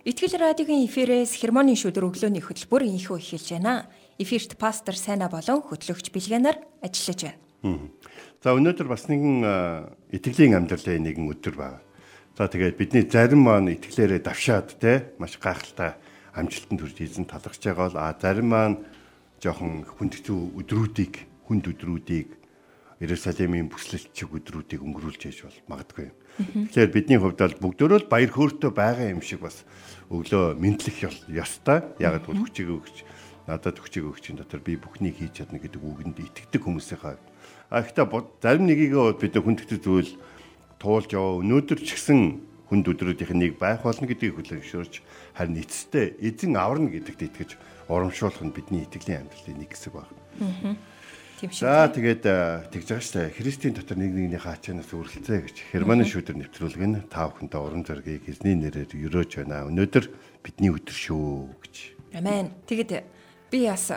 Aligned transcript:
Итгэл 0.00 0.40
радиогийн 0.40 0.88
эфирээс 0.88 1.36
хермоны 1.36 1.76
шүдэр 1.76 2.08
өглөөний 2.08 2.40
хөтөлбөр 2.40 2.88
инхүү 2.88 3.20
эхэлж 3.20 3.60
байна. 3.60 3.84
Эфирт 4.16 4.56
пастор 4.56 4.96
Сайна 4.96 5.28
болон 5.28 5.60
хөтлөгч 5.60 6.08
Билгэнаар 6.08 6.56
ажиллаж 6.80 7.36
байна. 7.60 7.92
За 8.40 8.56
өнөөдөр 8.56 8.88
бас 8.88 9.12
нэгэн 9.12 9.44
итгэлийн 10.08 10.56
амьдралын 10.56 11.04
нэгэн 11.04 11.28
өдөр 11.28 11.52
байна. 11.52 11.84
За 12.32 12.48
тэгээд 12.48 12.80
бидний 12.80 13.04
зарим 13.04 13.44
маань 13.44 13.76
итгэлээрээ 13.76 14.24
давшаад 14.24 14.80
те 14.80 15.12
маш 15.20 15.36
гайхалтай 15.36 16.00
амжилтанд 16.32 16.80
хүрч 16.80 17.04
эзэн 17.04 17.28
талархж 17.28 17.60
байгаа 17.60 17.92
бол 17.92 18.00
а 18.00 18.16
зарим 18.16 18.48
маань 18.48 18.80
жоохон 19.44 19.84
хүндцүү 19.84 20.64
өдрүүдийг 20.64 21.44
хүнд 21.44 21.76
өдрүүдийг 21.76 22.39
Иерусалимийн 23.00 23.72
бүслэлт 23.72 24.12
чиг 24.12 24.28
өдрүүдийг 24.28 24.84
өнгөрүүлж 24.84 25.32
яж 25.32 25.48
бол 25.48 25.58
магадгүй. 25.72 26.12
Тэгэхээр 26.68 26.92
бидний 26.92 27.16
хувьд 27.16 27.40
бол 27.40 27.72
бүгдөө 27.72 28.04
л 28.04 28.12
баяр 28.12 28.28
хөөртэй 28.28 28.68
байгаа 28.76 29.08
юм 29.16 29.24
шиг 29.24 29.40
бас 29.40 29.64
өглөө 30.12 30.60
мэдлэх 30.60 31.08
ёстой. 31.32 31.80
Яг 31.96 32.20
л 32.20 32.44
хүчийг 32.44 32.68
өгч 32.68 33.08
надад 33.48 33.80
хүчийг 33.80 34.04
өгчийн 34.04 34.36
дотор 34.36 34.60
би 34.60 34.76
бүхнийг 34.76 35.16
хийж 35.16 35.40
чадна 35.40 35.56
гэдэг 35.56 35.80
үгэнд 35.80 36.20
итгэдэг 36.20 36.60
хүмүүсийнхаа. 36.60 37.16
А 37.72 37.80
гэхдээ 37.80 38.04
зарим 38.44 38.68
нэгийгээ 38.68 39.16
бид 39.16 39.32
хүндэтгэж 39.32 39.80
зүйл 39.80 40.12
туулж 40.76 41.08
яваа 41.16 41.40
өнөөдөр 41.40 41.80
ч 41.80 41.96
гэсэн 41.96 42.20
хүнд 42.68 42.84
өдрүүдийн 42.84 43.40
нэг 43.40 43.56
байх 43.56 43.80
болно 43.80 44.04
гэдгийг 44.04 44.36
хүлээн 44.36 44.60
зөвшөөрч 44.60 44.94
харин 45.40 45.56
эцэстээ 45.56 46.20
эзэн 46.20 46.52
аварна 46.60 46.92
гэдэгт 46.92 47.24
итгэж 47.32 47.50
урамшуулах 47.88 48.44
нь 48.44 48.52
бидний 48.52 48.84
итгэлийн 48.84 49.24
амьдралын 49.24 49.56
нэг 49.56 49.72
хэсэг 49.72 49.96
байна. 49.96 50.12
Аа 50.38 50.89
Тийм 51.40 51.48
шүү. 51.56 51.64
За 51.64 51.88
тэгээд 51.88 52.22
тэгж 52.68 52.84
байгаа 52.84 53.00
шүү 53.00 53.16
дээ. 53.16 53.36
Христийн 53.40 53.72
дотор 53.72 53.96
нэг 53.96 54.12
нэгний 54.12 54.36
хаачаанаас 54.36 54.92
үргэлцээ 54.92 55.40
гэж 55.48 55.56
Германы 55.72 56.04
шүүдэр 56.04 56.36
нэвтрүүлэг 56.36 56.84
нь 56.84 57.00
та 57.08 57.32
бүхэндээ 57.32 57.60
уран 57.64 57.80
зоригийг 57.88 58.28
эзний 58.28 58.60
нэрээр 58.60 58.92
өрөөж 58.92 59.40
байна. 59.40 59.64
Өнөөдөр 59.72 60.04
бидний 60.44 60.68
өдөр 60.68 60.92
шүү 60.92 61.48
гэж. 61.64 61.76
Амен. 62.20 62.52
Тэгэд 62.68 63.08
би 63.48 63.64
бас 63.64 63.88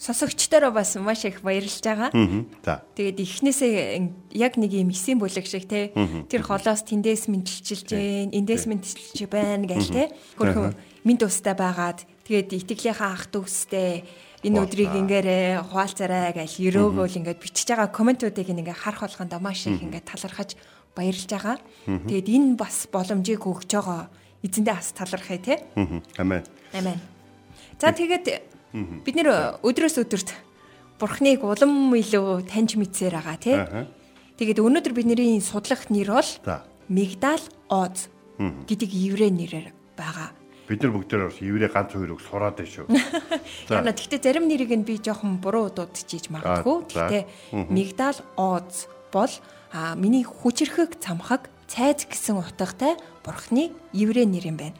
сонсогчдороо 0.00 0.72
бас 0.72 0.96
маш 0.96 1.24
их 1.28 1.44
баярлж 1.44 1.84
байгаа. 1.84 2.16
За. 2.64 2.80
Тэгээд 2.96 3.20
эхнээсээ 3.20 4.32
яг 4.32 4.56
нэг 4.56 4.72
юм 4.72 4.88
эсийн 4.88 5.20
бүлэг 5.20 5.44
шиг 5.44 5.68
те 5.68 5.92
тэр 5.92 6.42
холоос 6.48 6.80
тэндээс 6.80 7.28
мэдчилж 7.28 7.92
जैन, 7.92 8.32
эндээс 8.32 8.68
мэдчилж 8.72 9.28
байна 9.28 9.68
гэл 9.68 9.92
те. 9.92 10.16
Хөрхөн 10.40 10.76
минь 11.04 11.20
тустай 11.20 11.56
байгаад 11.56 12.04
тэгээд 12.28 12.56
итгэлийнхаа 12.56 13.12
ах 13.12 13.28
дүүстэй 13.32 14.04
энэ 14.46 14.62
өдрийг 14.62 14.94
ингээрээ 14.94 15.74
хуалцараа 15.74 16.30
гэж 16.30 16.62
өрөөгөөл 16.62 17.18
ингээд 17.18 17.42
бичиж 17.42 17.66
байгаа 17.66 17.90
комментуудыг 17.90 18.46
ингээ 18.46 18.78
харах 18.78 19.10
болгонд 19.10 19.34
маш 19.42 19.66
их 19.66 19.82
ингээ 19.82 20.06
талархаж 20.06 20.54
баярлж 20.94 21.26
байгаа. 21.26 21.58
Тэгээд 21.84 22.30
энэ 22.30 22.54
бас 22.54 22.86
боломжийг 22.86 23.42
өгч 23.42 23.74
байгаа 23.74 24.06
эзэндээ 24.46 24.76
бас 24.78 24.88
талархъя 24.94 25.38
тий. 25.42 25.58
Амен. 26.16 26.46
Амен. 26.72 26.98
За 27.82 27.90
тэгээд 27.90 28.26
бид 29.02 29.14
нэр 29.18 29.58
өдрөөс 29.66 29.98
өдөрт 30.06 30.30
Бурхныг 30.96 31.44
улам 31.44 31.92
илүү 31.92 32.48
таньж 32.48 32.80
мэдсээр 32.80 33.20
байгаа 33.20 33.36
тий. 33.36 33.56
Тэгээд 34.40 34.62
өнөөдөр 34.64 34.94
бидний 34.96 35.40
судлах 35.44 35.90
нэр 35.92 36.08
бол 36.08 36.30
Мигдал 36.88 37.42
Оз 37.68 38.08
гэдэг 38.38 38.90
еврей 38.94 39.28
нэрээр 39.34 39.74
байгаа. 39.98 40.32
Бид 40.66 40.82
нар 40.82 40.92
бүгдээр 40.98 41.30
бас 41.30 41.38
еврей 41.38 41.70
ганц 41.70 41.94
хоёр 41.94 42.18
үг 42.18 42.22
сураад 42.26 42.58
байна 42.58 42.70
шүү. 42.74 42.86
За. 43.70 43.86
Гэхдээ 43.86 44.18
зарим 44.18 44.50
нэрийг 44.50 44.74
нь 44.74 44.82
би 44.82 44.98
жоохон 44.98 45.38
буруу 45.38 45.70
дуудчихж 45.70 46.26
магадгүй. 46.34 46.90
Гэхдээ 46.90 47.70
Мигдал 47.70 48.18
Оз 48.34 48.90
бол 49.14 49.30
а 49.70 49.94
миний 49.94 50.26
хүчрхэг 50.26 50.98
цамхаг 50.98 51.46
цайз 51.70 52.10
гэсэн 52.10 52.42
утгатай 52.42 52.98
бурхны 53.22 53.70
еврей 53.94 54.26
нэр 54.26 54.50
юм 54.50 54.58
байна. 54.58 54.78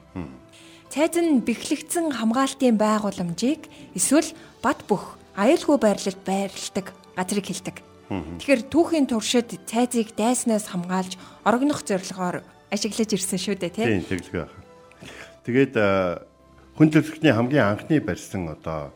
Цайз 0.91 1.15
нь 1.23 1.47
бэхлэгдсэн 1.47 2.19
хамгаалтын 2.19 2.75
байгууламжийг 2.75 3.71
эсвэл 3.95 4.35
бат 4.63 4.83
бөх 4.91 5.15
аюулгүй 5.39 5.79
байрлалд 5.79 6.21
байрладаг 6.27 6.91
газрыг 7.15 7.47
хэлдэг. 7.47 7.77
Тэгэхээр 8.11 8.63
түүхийн 8.71 9.07
туршид 9.07 9.55
цайзыг 9.67 10.15
дайснаас 10.19 10.71
хамгаалж 10.71 11.19
орогнох 11.43 11.83
зорилгоор 11.83 12.43
ашиглаж 12.71 13.11
ирсэн 13.15 13.39
шүү 13.39 13.57
дээ 13.59 13.75
тийм. 13.75 13.87
Тийм, 13.87 14.07
тэглэг 14.07 14.35
байна. 14.47 14.66
Тэгээд 15.47 15.79
хүн 16.75 16.91
төрөлхтний 16.91 17.31
хамгийн 17.31 17.71
анхны 17.71 18.03
барьсан 18.03 18.51
одоо 18.51 18.91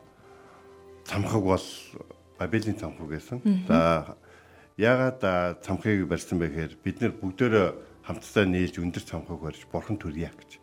цамхаг 1.06 1.42
бол 1.46 1.66
Бабелийн 2.42 2.74
цамхаг 2.74 3.06
байсан. 3.06 3.38
За 3.70 4.18
яагаад 4.74 5.62
цамхыг 5.62 6.10
барьсан 6.10 6.42
бэ 6.42 6.50
гэхээр 6.50 6.74
бид 6.82 6.96
нар 6.98 7.14
бүгдөө 7.14 7.66
хамтдаа 8.02 8.44
нийлж 8.50 8.82
өндөр 8.82 9.04
цамхаг 9.06 9.38
барьж 9.38 9.62
бурхан 9.70 9.94
төрья 9.94 10.34
гэж. 10.34 10.58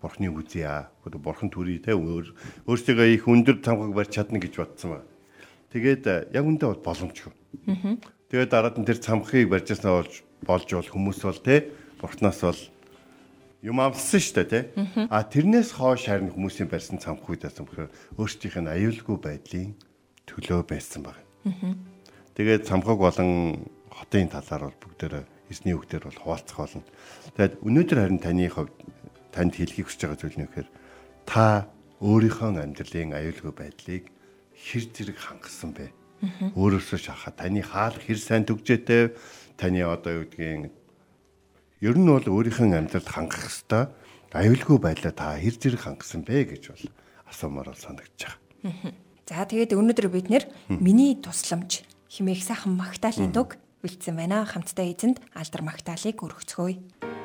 Бурханы 0.00 0.32
үзье. 0.32 0.88
Бурхан 1.04 1.52
төрье 1.52 1.84
те 1.84 1.92
өөрсдөө 1.92 3.12
их 3.12 3.28
өндөр 3.28 3.60
цамхаг 3.60 3.92
барьж 3.92 4.16
чадна 4.16 4.40
гэж 4.40 4.56
бодсон 4.56 4.90
ба. 4.96 5.00
Тэгээд 5.76 6.32
яг 6.32 6.44
үндэ 6.48 6.64
бол 6.64 6.80
боломжгүй. 6.80 7.34
Тэгээд 8.32 8.50
дараад 8.56 8.78
нь 8.78 8.88
тэр 8.88 8.96
цамхыг 9.02 9.52
барьжсанаа 9.52 10.00
болж 10.00 10.24
болж 10.46 10.68
бол 10.70 10.88
хүмүүс 10.96 11.20
бол 11.28 11.40
те 11.44 11.68
бурхнаас 12.00 12.40
бол 12.40 12.60
юм 13.62 13.80
амссан 13.80 14.20
шүү 14.20 14.34
дээ 14.40 14.48
тий. 14.48 14.64
А 15.12 15.24
тэрнээс 15.24 15.76
хойш 15.76 16.08
харин 16.08 16.32
хүмүүсийн 16.32 16.68
барьсан 16.68 16.96
цамхгүйдээс 16.96 17.60
бөхөр 17.60 17.88
өөрсдийнх 18.16 18.56
нь 18.64 18.72
аюулгүй 18.72 19.16
байдлын 19.20 19.76
төлөө 20.24 20.64
байсан 20.64 21.04
баг. 21.04 21.20
Тэгээд 22.36 22.64
цамхаг 22.64 22.96
болон 22.96 23.68
хотын 23.92 24.32
талаар 24.32 24.72
бол 24.72 24.80
бүгдээр 24.80 25.14
эзний 25.52 25.76
үгдэр 25.76 26.08
бол 26.08 26.20
хуваалцах 26.24 26.56
болно. 26.56 26.88
Тэгээд 27.36 27.54
өнөөдөр 27.60 27.98
харин 28.00 28.22
таны 28.22 28.48
хувьд 28.48 28.72
танд 29.34 29.52
хэлхийг 29.58 29.92
хүсэж 29.92 30.00
байгаа 30.08 30.20
зүйл 30.24 30.38
нь 30.40 30.46
гэхээр 30.48 30.68
та 31.28 31.68
өөрийнхөө 32.00 32.64
амьдралын 32.64 33.12
аюулгүй 33.12 33.52
байдлыг 33.52 34.04
хэр 34.56 34.84
зэрэг 34.88 35.18
хангасан 35.20 35.76
бэ? 35.76 35.92
Өөрөөсөө 36.56 36.98
шахаа 37.00 37.32
таны 37.36 37.60
хаал 37.60 37.96
хэр 37.96 38.16
сайн 38.16 38.48
төгжөөтэй 38.48 39.12
таны 39.60 39.84
одоо 39.84 40.24
юу 40.24 40.26
гэдгийг 40.28 40.72
Ер 41.80 41.96
нь 41.96 42.04
бол 42.04 42.20
өөрийнхөө 42.20 42.76
амьдралд 42.76 43.08
хангах 43.08 43.48
хэвээр 43.48 43.88
аюулгүй 44.36 44.78
байдлаа 44.84 45.16
та 45.16 45.40
хэр 45.40 45.56
зэрэг 45.56 45.80
хангасан 45.80 46.28
бэ 46.28 46.52
гэж 46.52 46.76
бол 46.76 46.84
асуумаар 47.24 47.72
бол 47.72 47.84
байгаа. 47.96 48.36
За 49.24 49.48
тэгээд 49.48 49.72
өнөөдөр 49.72 50.12
бид 50.12 50.28
нэр 50.28 50.44
миний 50.68 51.16
тусламж 51.16 51.88
химээх 52.12 52.44
сайхан 52.44 52.76
магтаалын 52.76 53.32
дуг 53.32 53.56
бэлдсэн 53.80 54.12
байна. 54.12 54.44
Хамтдаа 54.44 54.92
эзэнд 54.92 55.24
алдар 55.32 55.62
магтаалыг 55.64 56.20
өргөцгөөе. 56.20 57.19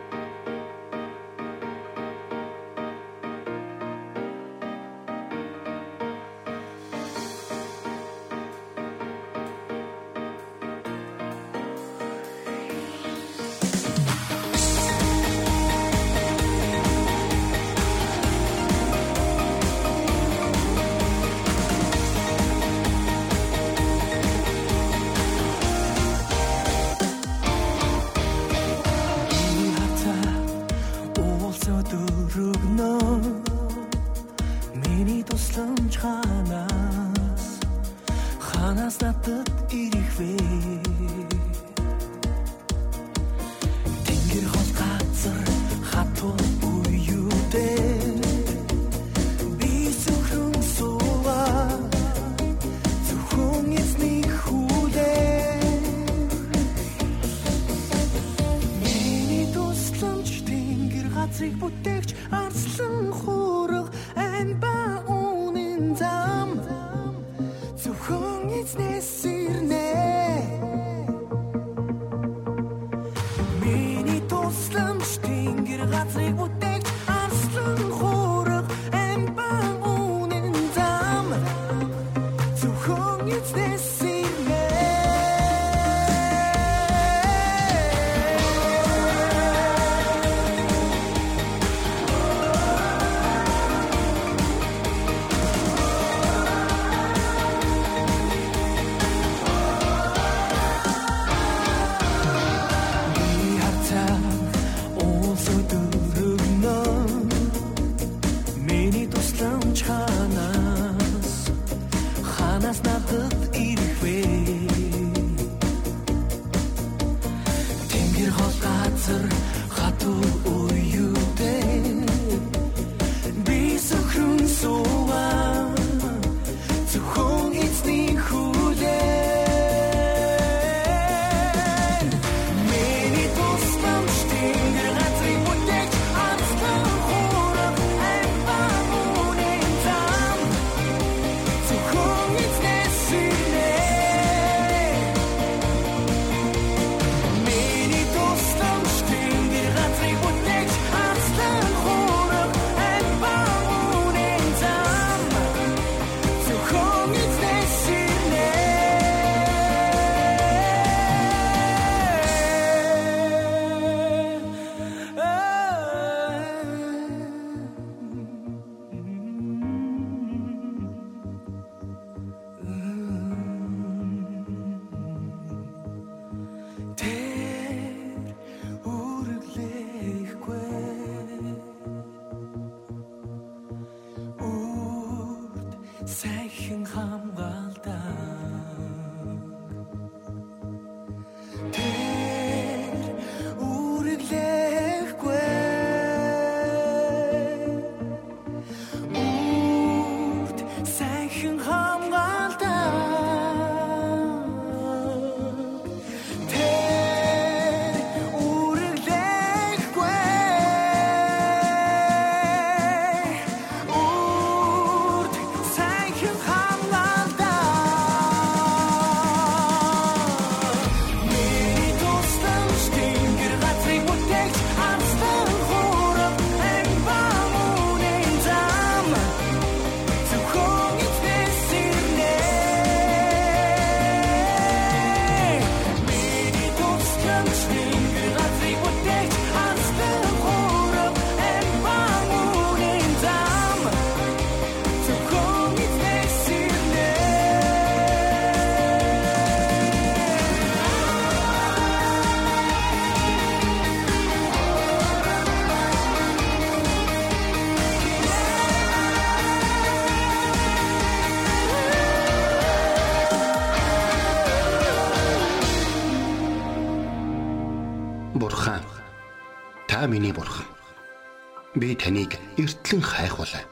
Хайхвалаа. 273.25 273.65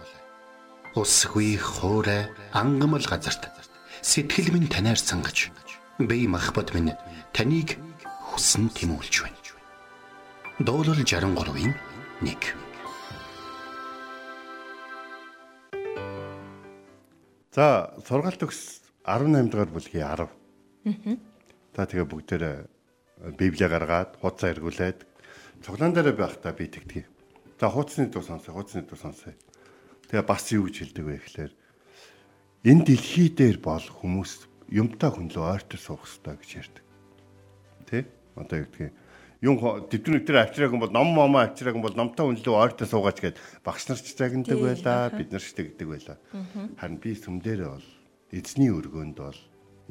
Усгүй 0.97 1.57
хоорой 1.57 2.29
ангамл 2.53 3.05
газарт 3.05 3.49
сэтгэл 4.01 4.53
минь 4.53 4.69
танаар 4.69 4.97
сангаж 4.97 5.53
би 5.99 6.27
махбат 6.27 6.73
минь 6.73 6.97
таныг 7.33 7.77
хүсн 8.33 8.73
тимүүлж 8.73 9.21
байна. 9.21 9.37
Дуурал 10.57 10.97
63-ийн 11.01 11.73
1 12.21 12.37
За 17.53 17.93
сургаалт 18.01 18.41
төгс 18.41 18.81
18 19.05 19.53
дугаар 19.53 19.69
бүлгийн 19.69 20.09
10. 20.09 20.29
Аа. 20.89 21.17
За 21.77 21.85
тэгээ 21.85 22.09
бүгдээрээ 22.09 22.57
Библийг 23.37 23.69
гаргаад 23.69 24.17
хуудасаа 24.17 24.53
эргүүлээд 24.57 24.99
цуглаан 25.61 25.93
дээр 25.93 26.17
байхдаа 26.17 26.53
би 26.57 26.65
тэгдэг. 26.69 27.12
За 27.59 27.69
хуудасны 27.69 28.07
дуу 28.09 28.23
сонсоо, 28.23 28.53
хуудасны 28.53 28.83
дуу 28.83 28.97
сонсоо. 28.97 29.33
Тэгээ 30.09 30.25
бас 30.25 30.45
юу 30.51 30.67
гэж 30.67 30.75
хэлдэг 30.93 31.05
вэ 31.05 31.17
гэхээр 31.21 31.53
энэ 32.63 32.85
дэлхий 32.85 33.29
дээр 33.29 33.57
бол 33.61 33.83
хүмүүс 33.83 34.49
юмтай 34.73 35.09
хүнлөө 35.13 35.43
ойртол 35.43 35.81
суух 35.81 36.05
хэрэгтэй 36.07 36.35
гэж 36.37 36.51
ярьдаг. 36.59 36.83
Тэ? 37.87 38.05
Одоо 38.35 38.57
юу 38.61 38.67
гэдгийг 38.71 38.93
юм 39.43 39.59
дэвтэр 39.59 40.23
өтер 40.23 40.37
авчираагүй 40.39 40.79
бол 40.79 40.95
ном 40.95 41.11
мом 41.11 41.35
авчираагүй 41.35 41.83
бол 41.83 41.99
номтой 41.99 42.31
хүнлөө 42.31 42.55
ойртол 42.63 42.87
суугаач 42.87 43.19
гэд 43.19 43.37
багш 43.67 43.91
нар 43.91 43.99
ч 43.99 44.15
загнадаг 44.15 44.55
байлаа, 44.55 45.11
бид 45.11 45.35
нар 45.35 45.43
ч 45.43 45.51
тэгдэг 45.51 45.87
байлаа. 45.87 46.17
Харин 46.79 46.97
би 47.03 47.11
сүмдэрээ 47.11 47.69
бол 47.75 47.87
эзний 48.31 48.71
өргөөнд 48.71 49.17
бол 49.19 49.39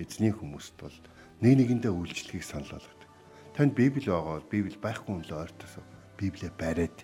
эзний 0.00 0.32
хүмүүст 0.32 0.74
бол 0.80 0.96
нэг 1.44 1.52
нэгэндээ 1.60 1.92
үйлчлэгийг 1.92 2.48
санал 2.48 2.80
болгодог. 2.80 3.10
Танд 3.52 3.76
Библи 3.76 4.08
байгаа 4.08 4.40
бол 4.40 4.48
Библи 4.48 4.76
байхгүй 4.80 5.20
хүн 5.20 5.24
л 5.28 5.36
ойртосоо 5.36 5.84
Библийг 6.16 6.56
бариад. 6.56 6.96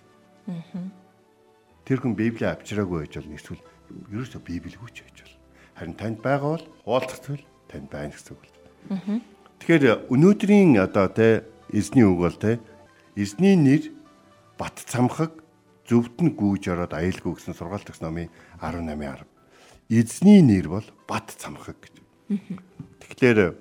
Тэр 1.85 1.97
хүн 2.01 2.13
Библийг 2.13 2.49
авчираагүй 2.49 3.05
байж 3.05 3.13
бол 3.17 3.33
эсвэл 3.33 3.61
ерөөсөө 4.13 4.41
Библи 4.45 4.77
хүч 4.77 5.01
байж 5.05 5.17
бол. 5.25 5.35
Харин 5.77 5.95
танд 5.97 6.19
байгаа 6.21 6.57
бол 6.57 6.65
хуваалцах 6.85 7.19
зүйл 7.25 7.45
танд 7.69 7.89
байна 7.89 8.13
гэсэн 8.13 8.33
үг 8.37 8.43
л. 8.45 8.53
Тэгэхээр 9.59 10.09
өнөөдрийн 10.09 10.77
одоо 10.81 11.07
те 11.09 11.45
эзний 11.73 12.05
үг 12.05 12.19
бол 12.21 12.37
те 12.37 12.59
эзний 13.17 13.57
нэр 13.57 13.89
бат 14.57 14.77
цамхаг 14.85 15.41
зөвдөн 15.89 16.37
гүйж 16.37 16.69
ороод 16.69 16.93
аюулгүй 16.93 17.33
гэсэн 17.37 17.57
сургаалт 17.57 17.89
төгс 17.89 18.01
номын 18.05 18.29
18:10. 18.61 19.25
Эзний 19.89 20.41
нэр 20.45 20.69
бол 20.69 20.87
бат 21.09 21.33
цамхаг 21.33 21.77
гэж. 21.81 21.95
Тэгэхээр 23.01 23.57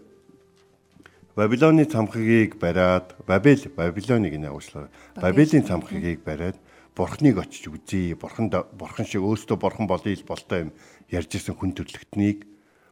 Бабилоны 1.38 1.84
цамхагийг 1.86 2.58
бариад 2.58 3.14
Бабел 3.24 3.62
Бабилоныг 3.72 4.34
нэ 4.36 4.50
уучлаарай. 4.50 4.90
Бабелийн 5.16 5.64
цамхагийг 5.64 6.26
бариад 6.26 6.58
бурхныг 6.98 7.38
очиж 7.38 7.70
үзье. 7.70 8.18
Бурханд 8.18 8.58
бурхан 8.74 9.06
шиг 9.06 9.22
өөстөө 9.22 9.54
бурхан 9.54 9.86
болъё 9.86 10.18
л 10.18 10.26
болтой 10.26 10.66
юм 10.66 10.70
ярьж 11.06 11.30
исэн 11.38 11.54
хүн 11.54 11.78
төрлөختнийг 11.78 12.42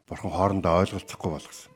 бурхан 0.06 0.30
хоорондоо 0.30 0.78
ойлголцохгүй 0.86 1.30
болгосон. 1.34 1.72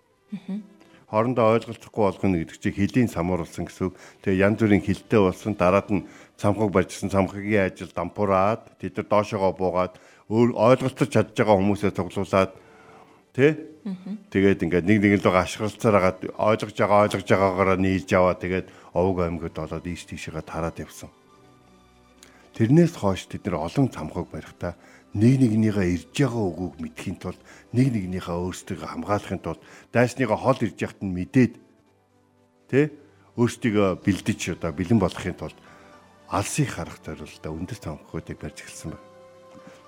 хоорондоо 1.10 1.58
ойлголцохгүй 1.58 2.02
болгоно 2.06 2.38
гэдэг 2.38 2.58
чинь 2.62 2.78
хилийн 2.78 3.10
самууруулсан 3.10 3.66
гэсэн 3.66 3.90
үг. 3.90 3.98
Тэгээ 4.22 4.46
янз 4.46 4.62
бүрийн 4.62 4.86
хилтэй 4.86 5.18
болсон 5.18 5.58
дараад 5.58 5.90
нь 5.90 6.06
цамхаг 6.38 6.70
барьжсан 6.70 7.10
цамхагийн 7.10 7.66
ажил 7.66 7.90
дампуураад 7.90 8.78
тэд 8.78 8.94
нар 9.02 9.08
доошоогоо 9.10 9.52
буугаад 9.58 9.98
ойлголцож 10.30 11.10
чадж 11.10 11.34
байгаа 11.34 11.58
хүмүүсээ 11.58 11.98
цуглуулад 11.98 12.54
тий 13.34 13.58
Тэгээд 14.30 14.62
ингээд 14.68 14.86
нэг 14.86 14.98
нэг 15.00 15.12
л 15.24 15.32
ашиглалцаар 15.32 15.96
хагаад 15.96 16.18
ойлгож 16.36 16.76
байгаа 16.76 17.00
ойлгож 17.08 17.26
байгаагаараа 17.26 17.78
нийлж 17.80 18.08
яваа 18.12 18.36
тэгээд 18.36 18.68
овг 18.92 19.24
аймагуд 19.24 19.56
болоод 19.56 19.86
ийш 19.88 20.04
тийшээгээ 20.04 20.44
тараад 20.44 20.76
явсан. 20.76 21.08
Тэрнээс 22.60 22.92
хойш 22.92 23.24
тэд 23.24 23.48
нар 23.48 23.64
олон 23.64 23.88
цамхаг 23.88 24.28
барихтаа 24.28 24.76
нэг 25.16 25.40
нэгнийгээ 25.40 25.96
ирж 25.96 26.12
байгаа 26.12 26.44
үгүйг 26.44 26.74
мэдхийн 26.76 27.16
тулд 27.16 27.40
нэг 27.72 27.88
нэгнийхээ 27.88 28.36
өөрсдөө 28.36 28.84
хамгаалахын 28.84 29.40
тулд 29.40 29.64
дайсныгаа 29.96 30.36
хол 30.36 30.60
ирж 30.60 30.76
яхад 30.76 31.00
нь 31.00 31.08
мэдээд 31.08 31.56
тэ 32.68 32.92
өөрсдийгөө 33.40 34.04
бэлдэж 34.04 34.60
одоо 34.60 34.76
бэлэн 34.76 35.00
болохын 35.00 35.40
тулд 35.40 35.56
алсыг 36.28 36.68
харах 36.68 37.00
зорилготой 37.00 37.48
үндэс 37.48 37.80
цамхагуудыг 37.80 38.36
барьж 38.36 38.60
эхэлсэн 38.60 38.92
байна. 38.92 39.08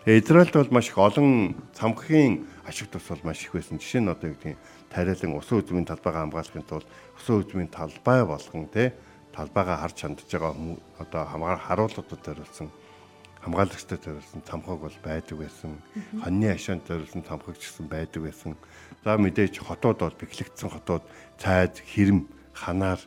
Израильд 0.08 0.56
бол 0.56 0.72
маш 0.72 0.88
их 0.88 0.96
олон 0.96 1.52
цамхгийн 1.76 2.48
ашиг 2.64 2.88
тус 2.88 3.04
бол 3.04 3.20
маш 3.20 3.44
их 3.44 3.52
байсан. 3.52 3.76
Жишээ 3.76 4.00
нь 4.00 4.08
одоо 4.08 4.32
юу 4.32 4.36
гэдгийг 4.40 4.56
тариалан 4.88 5.36
усан 5.36 5.60
үзмийн 5.60 5.84
талбайгаа 5.84 6.24
хамгаалахын 6.24 6.64
тулд 6.64 6.88
усан 7.20 7.44
үзмийн 7.44 7.68
талбай 7.68 8.24
болгон 8.24 8.64
тэ 8.72 8.96
талбайгаа 9.32 9.80
харж 9.80 9.98
хандж 10.00 10.28
байгаа 10.28 10.54
одоо 11.02 11.22
хамгаар 11.26 11.58
харуултуудад 11.58 12.20
зориулсан 12.24 12.68
хамгаалагчтай 13.42 13.98
зориулсан 13.98 14.42
цамхаг 14.46 14.78
бол 14.78 14.98
байдаг 15.02 15.38
байсан. 15.38 15.82
Хоньны 16.22 16.46
ашаанд 16.54 16.86
зориулсан 16.86 17.26
цамхаг 17.26 17.58
ч 17.58 17.66
гэсэн 17.66 17.86
байдаг 17.90 18.22
байсан. 18.22 18.54
За 19.04 19.18
мэдээж 19.18 19.58
хотууд 19.58 19.98
бол 19.98 20.14
бэхлэгдсэн 20.14 20.70
хотууд 20.70 21.02
цайз, 21.42 21.82
хэрэм, 21.82 22.30
ханаар 22.54 23.00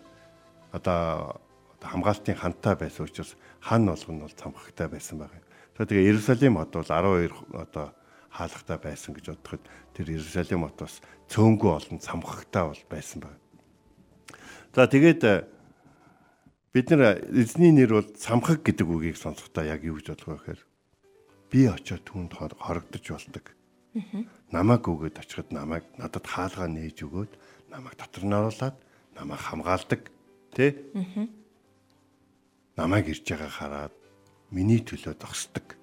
одоо 0.76 1.40
хамгаалтын 1.80 2.36
хантай 2.36 2.76
байсан 2.76 3.08
учраас 3.08 3.36
хан 3.64 3.88
болгоно 3.88 4.28
бол 4.28 4.36
цамхагтай 4.36 4.88
байсан 4.92 5.24
байгаа. 5.24 5.40
Тэгээ 5.80 6.04
Иерусалим 6.04 6.60
хот 6.60 6.72
бол 6.76 6.84
12 6.84 7.32
одоо 7.56 7.96
хаалгатай 8.28 8.78
байсан 8.84 9.16
гэж 9.16 9.26
бодоход 9.32 9.64
тэр 9.96 10.08
Иерусалим 10.12 10.68
хотоос 10.68 11.00
цөөнгөө 11.32 11.72
олон 11.80 12.00
цамхагтай 12.04 12.64
бол 12.68 12.84
байсан 12.92 13.24
байна. 13.24 13.40
За 14.76 14.84
тэгээд 14.84 15.24
Бид 16.76 16.92
нар 16.92 17.24
эзний 17.32 17.72
нэр 17.72 18.04
бол 18.04 18.10
самхаг 18.20 18.60
гэдэг 18.60 18.84
үгийг 18.84 19.16
сонсохдоо 19.16 19.64
яг 19.64 19.88
юу 19.88 19.96
гэж 19.96 20.12
бодлоо 20.12 20.36
гэхээр 20.36 20.62
би 21.48 21.72
очиод 21.72 22.04
түнд 22.04 22.36
хорогдож 22.36 23.00
болдог. 23.16 23.56
Намайг 24.52 24.84
өгөөд 24.84 25.16
очиход 25.24 25.56
намайг 25.56 25.88
надад 25.96 26.28
хаалгаа 26.28 26.68
нээж 26.68 27.08
өгөөд 27.08 27.32
намайг 27.72 27.96
дотор 27.96 28.28
нь 28.28 28.36
оруулаад 28.36 28.76
намайг 29.16 29.40
хамгаалдаг 29.40 30.02
тий? 30.52 30.76
Намайг 32.76 33.08
ирж 33.08 33.24
байгаа 33.24 33.52
хараад 33.56 33.96
миний 34.52 34.84
төлөө 34.84 35.16
зогсдог. 35.16 35.80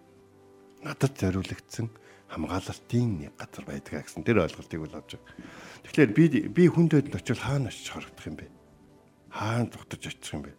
Надад 0.85 1.17
зориулагдсан 1.17 1.89
хамгаалалтын 2.29 3.33
нэг 3.33 3.33
газар 3.41 3.65
байдаг 3.65 4.05
гэсэн 4.05 4.29
тэр 4.29 4.45
ойлголтыг 4.45 4.85
бол 4.85 5.01
авч 5.01 5.17
байгаа. 5.17 5.41
Тэгэхээр 5.89 6.11
би 6.13 6.25
би 6.53 6.69
хүндэд 6.69 7.17
очил 7.17 7.41
хаана 7.41 7.73
очиж 7.73 7.89
хорогдох 7.97 8.29
юм 8.29 8.37
бэ? 8.37 8.53
Хаана 9.33 9.73
зогтож 9.73 10.05
очих 10.05 10.37
юм 10.37 10.45
бэ? 10.45 10.53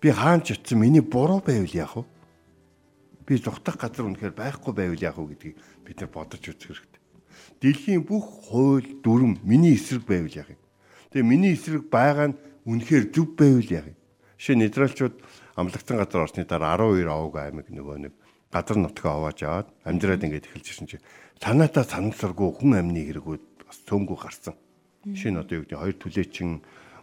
Би 0.00 0.10
хаанч 0.10 0.52
очсон 0.52 0.78
миний 0.80 1.00
буруу 1.02 1.40
байвал 1.40 1.74
яах 1.74 1.96
вэ? 1.96 2.04
Би 3.26 3.36
зүгтах 3.36 3.76
газар 3.76 4.06
үнэхээр 4.06 4.34
байхгүй 4.34 4.72
байвал 4.74 5.02
яах 5.02 5.18
вэ 5.18 5.34
гэдгийг 5.34 5.56
бид 5.84 5.96
нар 6.00 6.10
бодож 6.10 6.42
үзэх 6.42 6.78
хэрэгтэй. 6.78 7.02
Дэлхийн 7.60 8.02
бүх 8.06 8.50
хууль 8.50 9.02
дүрм 9.02 9.42
миний 9.42 9.74
эсрэг 9.74 10.06
байвал 10.06 10.30
яах 10.30 10.54
юм? 10.54 10.62
Тэгээ 11.10 11.26
миний 11.26 11.52
эсрэг 11.54 11.90
байгаа 11.90 12.30
нь 12.30 12.38
үнэхээр 12.64 13.04
зөв 13.10 13.34
байвал 13.34 13.66
яах 13.66 13.90
юм? 13.90 13.98
Жишээ 14.38 14.56
нь 14.56 14.66
Израильчууд 14.70 15.16
амлагцсан 15.58 15.96
газар 15.98 16.22
орсны 16.22 16.46
дараа 16.46 16.78
12 16.78 17.10
овг 17.10 17.34
аймаг 17.42 17.66
нөгөө 17.66 17.96
нэг 18.06 18.14
газар 18.54 18.78
нутгаа 18.78 19.18
овоож 19.18 19.40
аваад 19.42 19.68
амьдраад 19.82 20.22
ингээд 20.22 20.46
эхэлж 20.46 20.66
ирсэн 20.70 20.86
чинь 20.86 21.04
санаатаа 21.42 21.82
санамсаргүй 21.82 22.48
хүн 22.62 22.78
амны 22.78 23.02
хэрэгүүд 23.10 23.44
бас 23.66 23.78
цөөнгүү 23.90 24.18
гарсан. 24.22 24.54
Жишээ 25.04 25.32
нь 25.34 25.40
одоо 25.42 25.54
юу 25.58 25.64
гэдэг 25.66 25.78
хоёр 25.82 25.96
түлээчин 25.98 26.50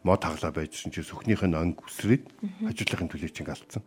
мод 0.06 0.22
хаглаа 0.22 0.54
байжсэн 0.54 0.94
чи 0.94 1.02
сүхнийх 1.02 1.42
нь 1.42 1.58
анги 1.58 1.82
үсрээд 1.82 2.30
хажуудлахын 2.70 3.10
төлөөчинг 3.10 3.50
алдсан. 3.50 3.82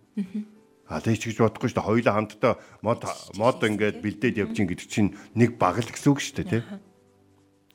А 0.91 0.99
тэг 0.99 1.23
ч 1.23 1.31
гэж 1.31 1.39
бодохгүй 1.39 1.71
шүү 1.71 1.79
дээ. 1.79 1.89
Хоёулаа 1.89 2.15
хамтдаа 2.19 2.53
мод 2.83 3.07
мод 3.39 3.63
ингээд 3.63 4.03
бэлдээд 4.03 4.41
явж 4.43 4.57
ин 4.59 4.67
гэдэг 4.67 4.89
чинь 4.91 5.15
нэг 5.39 5.55
баг 5.55 5.79
л 5.79 5.87
гэсэн 5.87 6.11
үг 6.11 6.19
шүү 6.19 6.35
дээ, 6.43 6.51
тий. 6.59 6.63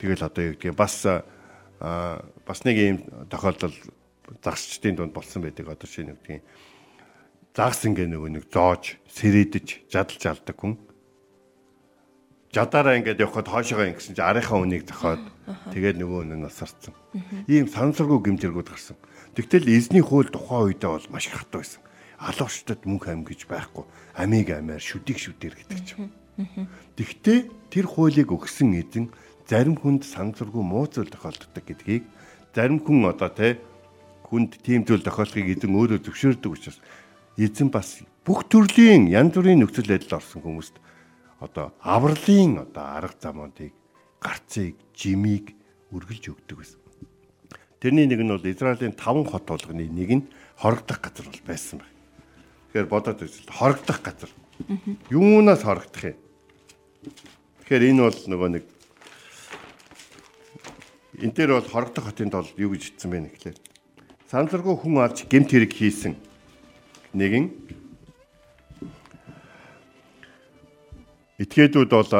Тэгэл 0.03 0.27
одоо 0.27 0.43
юу 0.43 0.53
гэдгийг 0.59 0.75
бас 0.75 1.07
бас 1.07 2.59
нэг 2.67 2.75
ийм 2.75 2.97
тохиолдол 3.31 3.75
загсчдын 4.43 4.99
дунд 4.99 5.13
болсон 5.15 5.45
байдаг. 5.45 5.71
Одоо 5.71 5.87
шинэ 5.87 6.11
нэг 6.11 6.19
гэдгийг 6.19 6.43
загс 7.55 7.85
ингээ 7.85 8.09
нөгөө 8.11 8.29
нэг 8.33 8.45
зоож, 8.49 8.97
сэрээдэж, 9.13 9.87
жадалж 9.93 10.23
алдаг 10.25 10.57
хүн 10.57 10.73
жадаараа 12.53 13.01
ингээд 13.01 13.25
явхад 13.25 13.49
хоошоогоо 13.49 13.89
ингэсэн 13.89 14.13
чи 14.13 14.21
арийнхаа 14.21 14.61
үнийг 14.61 14.85
зохиод 14.85 15.25
тэгээд 15.45 15.97
нөгөө 15.99 16.21
нь 16.29 16.39
насарцсан. 16.39 16.95
Ийм 17.51 17.67
сансаргүй 17.67 18.19
гимтэргүүд 18.23 18.69
гарсан. 18.71 18.97
Тэгтэл 19.35 19.67
эзний 19.67 20.03
хууль 20.03 20.31
тухайн 20.31 20.71
үедээ 20.71 20.91
бол 20.91 21.07
маш 21.11 21.27
хатуу 21.27 21.59
байсан. 21.59 21.81
Алуурчдад 22.19 22.87
мөнх 22.87 23.11
ам 23.11 23.27
гэж 23.27 23.47
байхгүй. 23.51 23.83
Амиг 24.15 24.49
амаар 24.55 24.79
шүдийг 24.79 25.19
шүдээр 25.19 25.55
гэдэг 25.59 25.79
чинь. 25.83 26.11
Тэгтээ 26.95 27.39
тэр 27.69 27.85
хуулийг 27.85 28.31
өгсөн 28.31 28.73
эзэн 28.79 29.11
зарим 29.45 29.75
хүнд 29.75 30.07
сансаргүй 30.07 30.63
муу 30.63 30.87
зүйл 30.87 31.11
тохиолддог 31.11 31.61
гэдгийг 31.61 32.07
зарим 32.55 32.79
хүн 32.79 33.05
одоо 33.11 33.29
те 33.29 33.59
хүнд 34.23 34.63
тийм 34.63 34.87
зүйл 34.87 35.03
тохиолдохыг 35.03 35.59
эзэн 35.59 35.75
өөрөө 35.75 35.99
зөвшөөрдөг 36.07 36.51
учраас 36.53 36.79
эзэн 37.37 37.69
бас 37.69 38.01
бүх 38.25 38.47
төрлийн 38.47 39.11
янз 39.11 39.35
бүрийн 39.35 39.61
нөхцөл 39.61 39.89
байдал 39.91 40.17
орсон 40.23 40.41
хүмүүст 40.41 40.75
одоо 41.43 41.75
авралын 41.83 42.65
одоо 42.65 42.85
арга 42.97 43.19
замуудыг 43.19 43.73
гарцыг 44.23 44.79
жимийг 44.95 45.51
үргэлж 45.91 46.31
өгдөг 46.31 46.57
байсан. 46.63 46.79
Тэрний 47.83 48.07
нэг 48.07 48.23
нь 48.23 48.31
бол 48.31 48.47
Израилийн 48.47 48.95
5 48.95 49.27
хот 49.27 49.43
болгоны 49.43 49.83
нэг 49.91 50.09
нь 50.15 50.23
хорогдох 50.55 51.03
газар 51.03 51.27
бол 51.27 51.43
байсан 51.43 51.83
байна. 51.83 51.99
Тэгэхээр 52.71 52.87
бодоод 52.87 53.19
үзвэл 53.19 53.51
хорогдох 53.51 53.99
газар. 53.99 54.31
Юунаас 55.11 55.67
хорогдох 55.67 56.15
юм? 56.15 56.17
Тэгэхээр 57.67 57.83
энэ 57.91 58.01
бол 58.07 58.19
нөгөө 58.31 58.49
нэг 58.55 58.63
энэ 61.19 61.35
дээр 61.35 61.51
бол 61.59 61.67
хорогдох 61.67 62.07
хотын 62.07 62.31
тул 62.31 62.47
юу 62.55 62.71
гэж 62.71 62.95
хэлсэн 62.95 63.11
бэ 63.11 63.19
гэхлээр 63.35 63.57
саналргүй 64.31 64.75
хүн 64.79 65.03
алж 65.03 65.27
гемт 65.29 65.51
хэрэг 65.51 65.71
хийсэн 65.75 66.15
нэгэн 67.13 67.45
Этгээдүүд 71.43 71.91
бол 71.91 72.11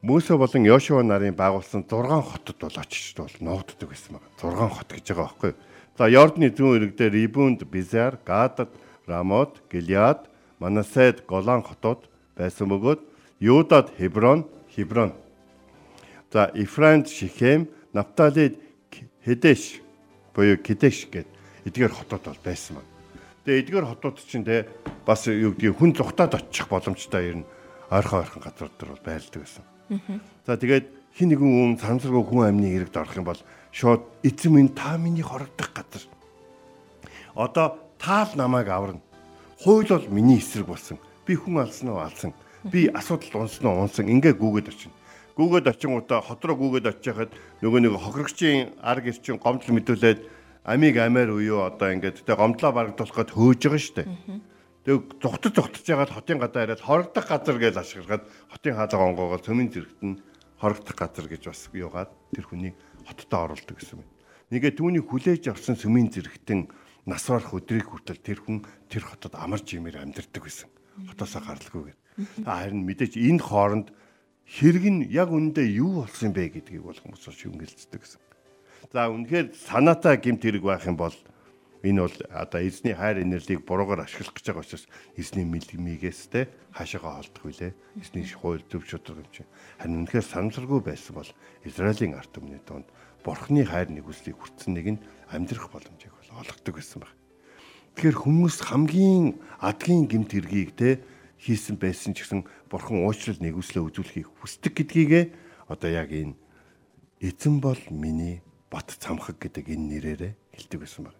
Мөсө 0.00 0.38
болон 0.40 0.64
Йошуа 0.64 1.02
нарын 1.04 1.34
байгуулсан 1.36 1.84
6 1.84 2.24
хотод 2.24 2.56
бол 2.56 2.76
очиж 2.80 3.12
бол 3.20 3.34
нуугддаг 3.44 3.88
байсан 3.92 4.16
байна. 4.16 4.32
6 4.40 4.72
хот 4.72 4.88
гэж 4.96 5.04
байгаа 5.12 5.28
байхгүй? 5.28 5.52
За 5.98 6.08
Йордны 6.08 6.48
зүүн 6.56 6.76
иргэдээр 6.80 7.12
Рибунд, 7.12 7.60
Бизар, 7.68 8.16
Гадад, 8.24 8.72
Рамот, 9.04 9.60
Гилиад, 9.68 10.24
Манасед, 10.56 11.28
Голан 11.28 11.60
хотууд 11.60 12.08
байсан 12.32 12.72
бөгөөд 12.72 13.00
Юудад 13.44 13.92
Хеброн, 14.00 14.48
Хеброн. 14.72 15.12
За 16.32 16.48
Ифранд, 16.54 17.04
Шихем, 17.12 17.68
Нафталид, 17.92 18.56
Хедэш 19.20 19.84
буюу 20.32 20.56
Кедэш 20.56 21.12
гэд 21.12 21.28
эдгээр 21.68 21.92
хотууд 21.92 22.24
бол 22.24 22.40
байсан 22.40 22.80
байна. 22.80 22.88
Тэгээ 23.44 23.60
эдгээр 23.68 23.84
хотууд 23.84 24.16
чинь 24.24 24.48
те 24.48 24.64
бас 25.04 25.28
юу 25.28 25.52
гэдгийг 25.52 25.76
хүн 25.76 25.92
зүхтаад 25.92 26.40
очих 26.40 26.72
боломжтой 26.72 27.36
юм 27.36 27.44
ойрхон 27.92 28.24
ойрхон 28.24 28.40
газар 28.40 28.72
дээр 28.80 28.96
бол 28.96 29.04
байрладаг 29.04 29.44
байсан. 29.44 29.69
За 30.46 30.56
тэгээд 30.56 30.86
хин 31.18 31.28
нэгэн 31.34 31.50
хүн 31.50 31.78
санамсаргүй 31.82 32.22
хүн 32.22 32.46
амны 32.46 32.70
хэрэгд 32.70 32.96
орох 32.96 33.16
юм 33.18 33.26
бол 33.26 33.42
шууд 33.74 34.02
эзэн 34.22 34.52
минь 34.54 34.70
та 34.70 34.96
миний 34.98 35.22
хорогдох 35.22 35.70
газар. 35.74 36.02
Одоо 37.34 37.78
таал 37.98 38.30
намайг 38.34 38.68
аварна. 38.68 39.00
Хууль 39.62 39.88
бол 39.88 40.06
миний 40.08 40.38
эсрэг 40.38 40.66
болсон. 40.66 40.98
Би 41.26 41.34
хүн 41.34 41.60
алсан 41.60 41.90
уу 41.90 41.98
алсан. 41.98 42.32
Би 42.64 42.86
асуудал 42.86 43.42
унсан 43.42 43.66
уу 43.66 43.82
унсан. 43.82 44.08
Ингээ 44.08 44.34
гүгээд 44.38 44.68
очино. 44.70 44.94
Гүгээд 45.36 45.68
очингуудаа 45.68 46.20
хот 46.22 46.44
руу 46.44 46.56
гүгээд 46.56 46.86
очиж 46.86 47.06
хахад 47.12 47.30
нөгөө 47.62 47.80
нэг 47.80 47.94
хохирогчийн 47.98 48.74
ар 48.82 49.00
гэрчин 49.00 49.38
гомдол 49.38 49.74
мэдүүлээд 49.74 50.18
амиг 50.64 50.96
амиар 50.96 51.30
уюу 51.32 51.64
одоо 51.64 51.92
ингээд 51.92 52.24
тэ 52.24 52.34
гомдлоо 52.36 52.72
барагдуулах 52.72 53.16
гээд 53.16 53.34
хөөж 53.34 53.60
байгаа 53.64 53.80
шүү 53.80 53.96
дээ. 53.96 54.08
Тэг 54.90 55.22
зүгтж 55.22 55.54
зүгтж 55.54 55.86
ягаад 55.86 56.10
хотын 56.10 56.42
гадаа 56.42 56.66
ирээд 56.66 56.82
хорогдох 56.82 57.22
газар 57.22 57.62
гэж 57.62 57.78
ашиглагаад 57.78 58.26
хотын 58.50 58.74
хаалга 58.74 59.06
онгоогоор 59.06 59.38
цөмийн 59.38 59.70
зэрэгт 59.70 60.02
нь 60.02 60.18
хорогдох 60.58 60.96
газар 60.98 61.30
гэж 61.30 61.46
бас 61.46 61.70
юугаад 61.70 62.10
тэр 62.34 62.44
хүний 62.50 62.74
хоттоо 63.06 63.54
оруулдаг 63.54 63.78
гэсэн 63.78 64.02
юм. 64.02 64.10
Нэгэ 64.50 64.74
түүний 64.74 64.98
хүлээж 65.06 65.46
авсан 65.46 65.78
цөмийн 65.78 66.10
зэрэгтэн 66.10 66.74
нас 67.06 67.22
барах 67.22 67.54
өдрийг 67.54 67.86
хүртэл 67.86 68.18
тэр 68.18 68.42
хүн 68.42 68.66
тэр 68.90 69.06
хотод 69.06 69.38
амар 69.38 69.62
жимээр 69.62 70.02
амьдардаг 70.02 70.42
байсан. 70.42 70.66
Хотоосоо 71.06 71.38
гаралгүйгээр. 71.38 71.98
Харин 72.42 72.82
мэдээч 72.82 73.14
энэ 73.14 73.46
хооронд 73.46 73.94
хэрэг 74.42 74.84
нь 74.90 75.06
яг 75.06 75.30
үндэ 75.30 75.70
юу 75.70 76.02
болсон 76.02 76.34
бэ 76.34 76.50
гэдгийг 76.50 76.82
бол 76.82 76.98
хүмүүс 76.98 77.30
шүмгэлцдэг 77.30 78.02
гэсэн. 78.02 78.20
За 78.90 79.06
үнэхээр 79.06 79.54
санаатай 79.54 80.18
гимт 80.18 80.42
хэрэг 80.42 80.66
байх 80.66 80.82
юм 80.90 80.98
бол 80.98 81.14
энэ 81.82 82.00
бол 82.04 82.16
одоо 82.28 82.60
эзний 82.60 82.92
хайр 82.92 83.24
инэрлийг 83.24 83.64
буруугаар 83.64 84.04
ашиглах 84.04 84.36
гэж 84.36 84.52
байгаа 84.52 84.64
учраас 84.64 84.86
эзний 85.16 85.48
мэлгмигээс 85.48 86.28
те 86.28 86.52
хаашаага 86.76 87.16
холдох 87.16 87.44
вүлээ. 87.48 87.72
Эзний 87.96 88.28
хууль 88.28 88.64
зөв 88.68 88.84
шударга 88.84 89.24
юм 89.24 89.32
чинь. 89.32 89.50
Харин 89.80 90.04
үнэхээр 90.04 90.26
санамсаргүй 90.28 90.80
байсан 90.84 91.14
бол 91.16 91.30
Израилийн 91.64 92.20
ард 92.20 92.32
түмний 92.36 92.60
донд 92.68 92.84
бурхны 93.24 93.64
хайр 93.64 93.88
нэгүслийг 93.88 94.36
хүртсэн 94.36 94.76
нэг 94.76 94.86
нь 94.92 95.02
амьдрах 95.32 95.72
боломжийг 95.72 96.12
бол 96.12 96.44
олгодог 96.44 96.74
байсан 96.76 97.00
баг. 97.00 97.12
Тэгэхээр 97.96 98.16
хүмүүс 98.28 98.56
хамгийн 98.60 99.40
адгийн 99.64 100.04
гимт 100.04 100.36
хэргийг 100.36 100.76
те 100.76 101.00
хийсэн 101.40 101.80
байсан 101.80 102.12
ч 102.12 102.28
гэсэн 102.28 102.44
бурхан 102.68 103.08
уучлал 103.08 103.40
нэгүслээ 103.40 103.82
үзүүлэхийг 103.88 104.28
хүсдэг 104.40 104.72
гэдгийгээ 104.76 105.24
одоо 105.72 105.88
яг 105.88 106.12
энэ 106.12 106.36
эзэн 107.24 107.60
бол 107.64 107.80
миний 107.88 108.44
бат 108.68 108.92
цамхаг 109.00 109.40
гэдэг 109.40 109.72
энэ 109.72 109.88
нэрээрээ 109.96 110.32
хэлдэг 110.54 110.80
байсан 110.80 111.08
баг 111.08 111.19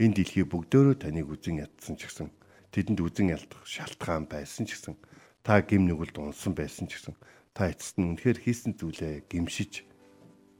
энэ 0.00 0.14
дэлхий 0.16 0.44
бүгдөө 0.48 1.04
таныг 1.04 1.28
үзен 1.28 1.60
ядсан 1.60 2.00
ч 2.00 2.08
гэсэн 2.08 2.28
тэдэнд 2.72 3.00
үзен 3.04 3.28
ялдах 3.32 3.62
шалтгаан 3.68 4.24
байсан 4.24 4.64
ч 4.64 4.76
гэсэн 4.76 4.96
та 5.44 5.60
гим 5.60 5.84
нүгэлд 5.84 6.16
унсан 6.16 6.56
байсан 6.56 6.88
ч 6.88 6.96
гэсэн 6.96 7.14
та 7.52 7.68
эцэст 7.68 8.00
нь 8.00 8.16
үнэхээр 8.16 8.38
хийсэн 8.40 8.72
зүйлээ 8.80 9.28
гимшиж 9.28 9.84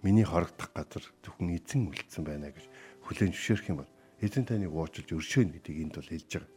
миний 0.04 0.26
хорогдох 0.26 0.68
газар 0.76 1.04
зөвхөн 1.24 1.56
эзэн 1.56 1.88
үлдсэн 1.88 2.24
байна 2.28 2.52
гэж 2.52 2.68
хүлээн 3.08 3.32
зөвшөөрөх 3.32 3.70
юм 3.72 3.78
бол 3.80 3.92
эзэн 4.20 4.44
таныг 4.44 4.72
уучлж 4.74 5.08
өршөөнө 5.08 5.56
гэдгийг 5.56 5.80
энд 5.88 5.96
бол 5.96 6.12
хэлж 6.12 6.30
байгаа. 6.36 6.52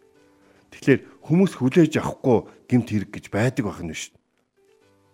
Тэгэхээр 0.75 1.01
хүмүүс 1.24 1.53
хүлээж 1.55 1.94
авахгүй 2.01 2.38
гимт 2.67 2.89
хэрэг 2.91 3.12
гэж 3.15 3.25
байдаг 3.32 3.63
байх 3.63 3.82
нь 3.86 3.96
шүү. 3.96 4.17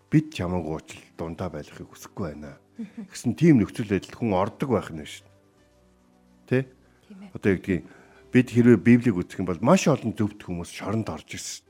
Бид 0.09 0.25
чамайг 0.33 0.65
уучлал 0.65 1.05
дундаа 1.19 1.49
байлгахыг 1.53 1.91
хүсэхгүй 1.91 2.25
байна. 2.33 2.57
Гэсэн 3.13 3.37
тийм 3.37 3.61
нөхцөл 3.61 3.91
байдалд 3.93 4.15
хүн 4.17 4.31
ордог 4.33 4.69
байх 4.73 4.89
нь 4.89 5.05
шүү 5.05 5.27
дээ. 7.15 7.31
Тэ? 7.31 7.35
Одоо 7.35 7.51
яг 7.51 7.65
бид 8.31 8.47
хэрвээ 8.47 8.79
Библийг 8.79 9.15
үзэх 9.19 9.43
юм 9.43 9.51
бол 9.51 9.59
маш 9.59 9.91
олон 9.91 10.15
зөвхт 10.15 10.39
хүмүүс 10.39 10.71
шоронд 10.71 11.11
орж 11.11 11.35
ирсэн. 11.35 11.67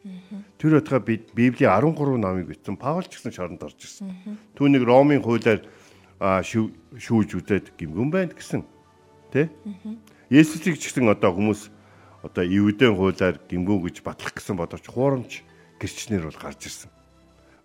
Тэр 0.62 0.78
утгаа 0.78 1.02
бид 1.02 1.34
Библийн 1.34 1.74
13 1.74 2.22
номыг 2.22 2.54
бичсэн. 2.54 2.78
Паул 2.78 3.02
ч 3.10 3.18
гэсэн 3.18 3.34
шоронд 3.34 3.66
орж 3.66 3.82
ирсэн. 3.82 4.14
Түүнийг 4.54 4.86
Ромын 4.86 5.26
хуулиар 5.26 5.66
шүүж 6.22 7.30
үзээд 7.42 7.74
гимгүн 7.82 8.14
байна 8.14 8.38
гэсэн. 8.38 8.62
Тэ? 9.34 9.50
Есүсийг 10.30 10.78
ч 10.78 10.94
гэсэн 10.94 11.10
одоо 11.10 11.34
хүмүүс 11.34 11.74
одоо 12.22 12.46
Евдэн 12.46 12.94
хуулиар 12.94 13.42
гимгүү 13.50 13.90
гэж 13.90 14.06
батлах 14.06 14.38
гэсэн 14.38 14.54
бодож 14.54 14.86
хуурамч 14.86 15.42
гэрчнэр 15.82 16.30
бол 16.30 16.38
гарч 16.38 16.70
ирсэн. 16.70 16.94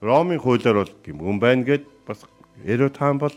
Ромын 0.00 0.40
хуулиар 0.40 0.80
бол 0.80 0.92
гимгүн 1.04 1.37
байна 1.37 1.68
гэд 1.68 1.85
бас 2.09 2.25
Эрот 2.64 2.97
хаан 2.97 3.21
бол 3.21 3.37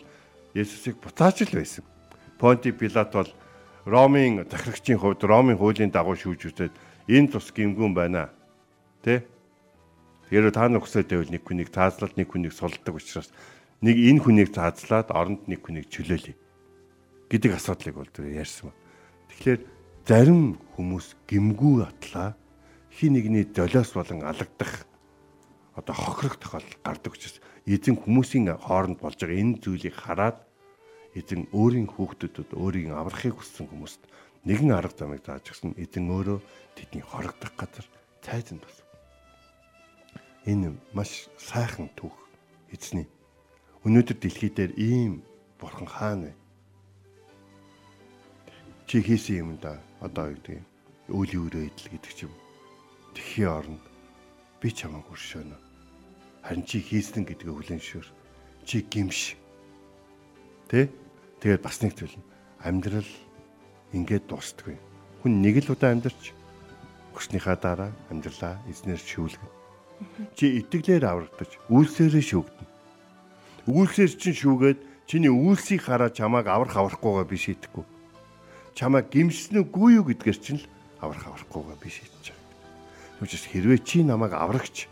Есүсийг 0.55 1.03
буцааж 1.03 1.43
л 1.51 1.59
байсан. 1.59 1.83
Понти 2.39 2.71
Пилат 2.71 3.11
бол 3.11 3.27
Ромын 3.89 4.45
захирагчийн 4.45 5.01
хувьд 5.01 5.25
Ромын 5.25 5.57
хуулийн 5.57 5.89
дагуу 5.89 6.13
шүүж 6.13 6.41
үзээд 6.53 6.73
энэ 7.09 7.29
тус 7.33 7.49
гимгүүн 7.49 7.93
байна. 7.97 8.29
Тэ? 9.01 9.25
Тэгэхээр 10.29 10.53
та 10.53 10.69
нар 10.69 10.85
хүсэж 10.85 11.09
байвал 11.09 11.33
нэг 11.33 11.41
хүнийг 11.41 11.73
цаазлаад 11.73 12.13
нэг 12.13 12.29
хүнийг 12.29 12.53
сулдаг 12.53 12.93
учраас 12.93 13.33
нэг 13.81 13.97
энэ 13.97 14.21
хүнийг 14.21 14.53
цаазлаад 14.53 15.09
оронд 15.09 15.49
нэг 15.49 15.65
хүнийг 15.65 15.89
чөлөөлье 15.89 16.37
гэдэг 17.33 17.51
асуудлыг 17.57 17.95
бол 17.97 18.11
тэр 18.13 18.29
ярьсан. 18.29 18.69
Тэгэхээр 19.33 19.61
зарим 20.05 20.61
хүмүүс 20.77 21.17
гимгүү 21.25 21.75
атлаа 21.85 22.37
хин 22.93 23.13
нэгний 23.17 23.45
золиос 23.49 23.93
болон 23.93 24.25
алагдах 24.25 24.85
одоо 25.77 25.95
хохирох 25.95 26.37
тохиол 26.37 26.69
гардаг 26.83 27.13
учраас 27.13 27.37
эзэн 27.65 27.95
хүмүүсийн 27.95 28.49
хооронд 28.57 28.99
болж 28.99 29.17
байгаа 29.21 29.37
энэ 29.37 29.61
зүйлийг 29.61 29.95
хараад 29.95 30.48
эзэн 31.19 31.51
өөрийн 31.51 31.87
хүүхдүүдэд 31.91 32.55
өөрийн 32.55 32.95
аврахыг 32.95 33.35
хүссэн 33.35 33.67
хүмүүст 33.67 34.01
нэгэн 34.47 34.71
арга 34.71 34.95
замыг 34.95 35.21
зааж 35.27 35.51
өгсөн 35.51 35.75
эзэн 35.75 36.07
өөрөө 36.07 36.39
тэдний 36.79 37.03
хорогдох 37.03 37.53
газар 37.59 37.85
цайзан 38.23 38.63
болсон. 38.63 38.87
Энэ 40.47 40.71
маш 40.95 41.27
сайхан 41.35 41.91
түүх 41.99 42.15
эзний. 42.71 43.07
Өнөөдөр 43.83 44.17
дэлхий 44.19 44.51
дээр 44.55 44.71
ийм 44.79 45.23
бурхан 45.59 45.87
хаана 45.87 46.31
вэ? 46.31 46.33
Чи 48.87 49.03
хийсэн 49.03 49.35
юм 49.43 49.49
да 49.59 49.75
одоо 49.99 50.31
юу 50.31 50.39
гэдэг 50.39 50.63
өөлийн 51.11 51.43
өрөө 51.45 51.63
идэл 51.67 51.91
гэдэг 51.93 52.13
ч 52.15 52.19
юм. 52.25 52.33
Тэхийн 53.13 53.51
оронд 53.51 53.83
би 54.63 54.71
чамайг 54.71 55.05
өршөөнө. 55.11 55.57
Харин 56.47 56.63
чи 56.63 56.79
хийсэн 56.79 57.27
гэдгээ 57.27 57.53
хүлэн 57.53 57.83
шүр. 57.83 58.07
Чи 58.63 58.81
гимш 58.87 59.35
Тэ? 60.69 60.85
Тэгээд 61.39 61.63
бас 61.63 61.79
нэг 61.79 61.95
зүйл 61.95 62.15
амьдрал 62.59 63.11
ингээд 63.95 64.27
дуустдаг. 64.27 64.75
Хүн 65.23 65.39
нэг 65.39 65.63
л 65.63 65.71
удаа 65.71 65.95
амьдарч 65.95 66.35
өгснийхаа 67.15 67.55
дараа 67.55 67.91
амьдралаа 68.11 68.59
эзнэр 68.67 68.99
шүүлгэн. 68.99 69.51
Чи 70.35 70.63
итгэлээр 70.63 71.03
аврагдаж, 71.03 71.51
үйлсээрээ 71.67 72.23
шүүгдэнэ. 72.23 72.67
Үйлсээр 73.67 74.11
чинь 74.15 74.39
шүүгээд 74.39 74.79
чиний 75.07 75.31
үйлсийг 75.31 75.83
хараа 75.83 76.11
чамааг 76.11 76.47
аврах 76.47 76.75
аврахгүйгаа 76.75 77.25
би 77.27 77.35
шийдэхгүй. 77.35 77.85
Чамаа 78.77 79.03
гимсэн 79.03 79.67
үгүй 79.67 79.99
юу 79.99 80.07
гэдгээр 80.07 80.39
чинь 80.39 80.63
л 80.63 80.67
аврах 81.03 81.27
аврахгүйгаа 81.27 81.77
би 81.83 81.89
шийдэж 81.91 82.31
байгаа. 82.31 82.47
Түүнээс 83.19 83.45
хэрвээ 83.51 83.79
чи 83.83 83.99
намайг 84.07 84.33
аврагч 84.35 84.87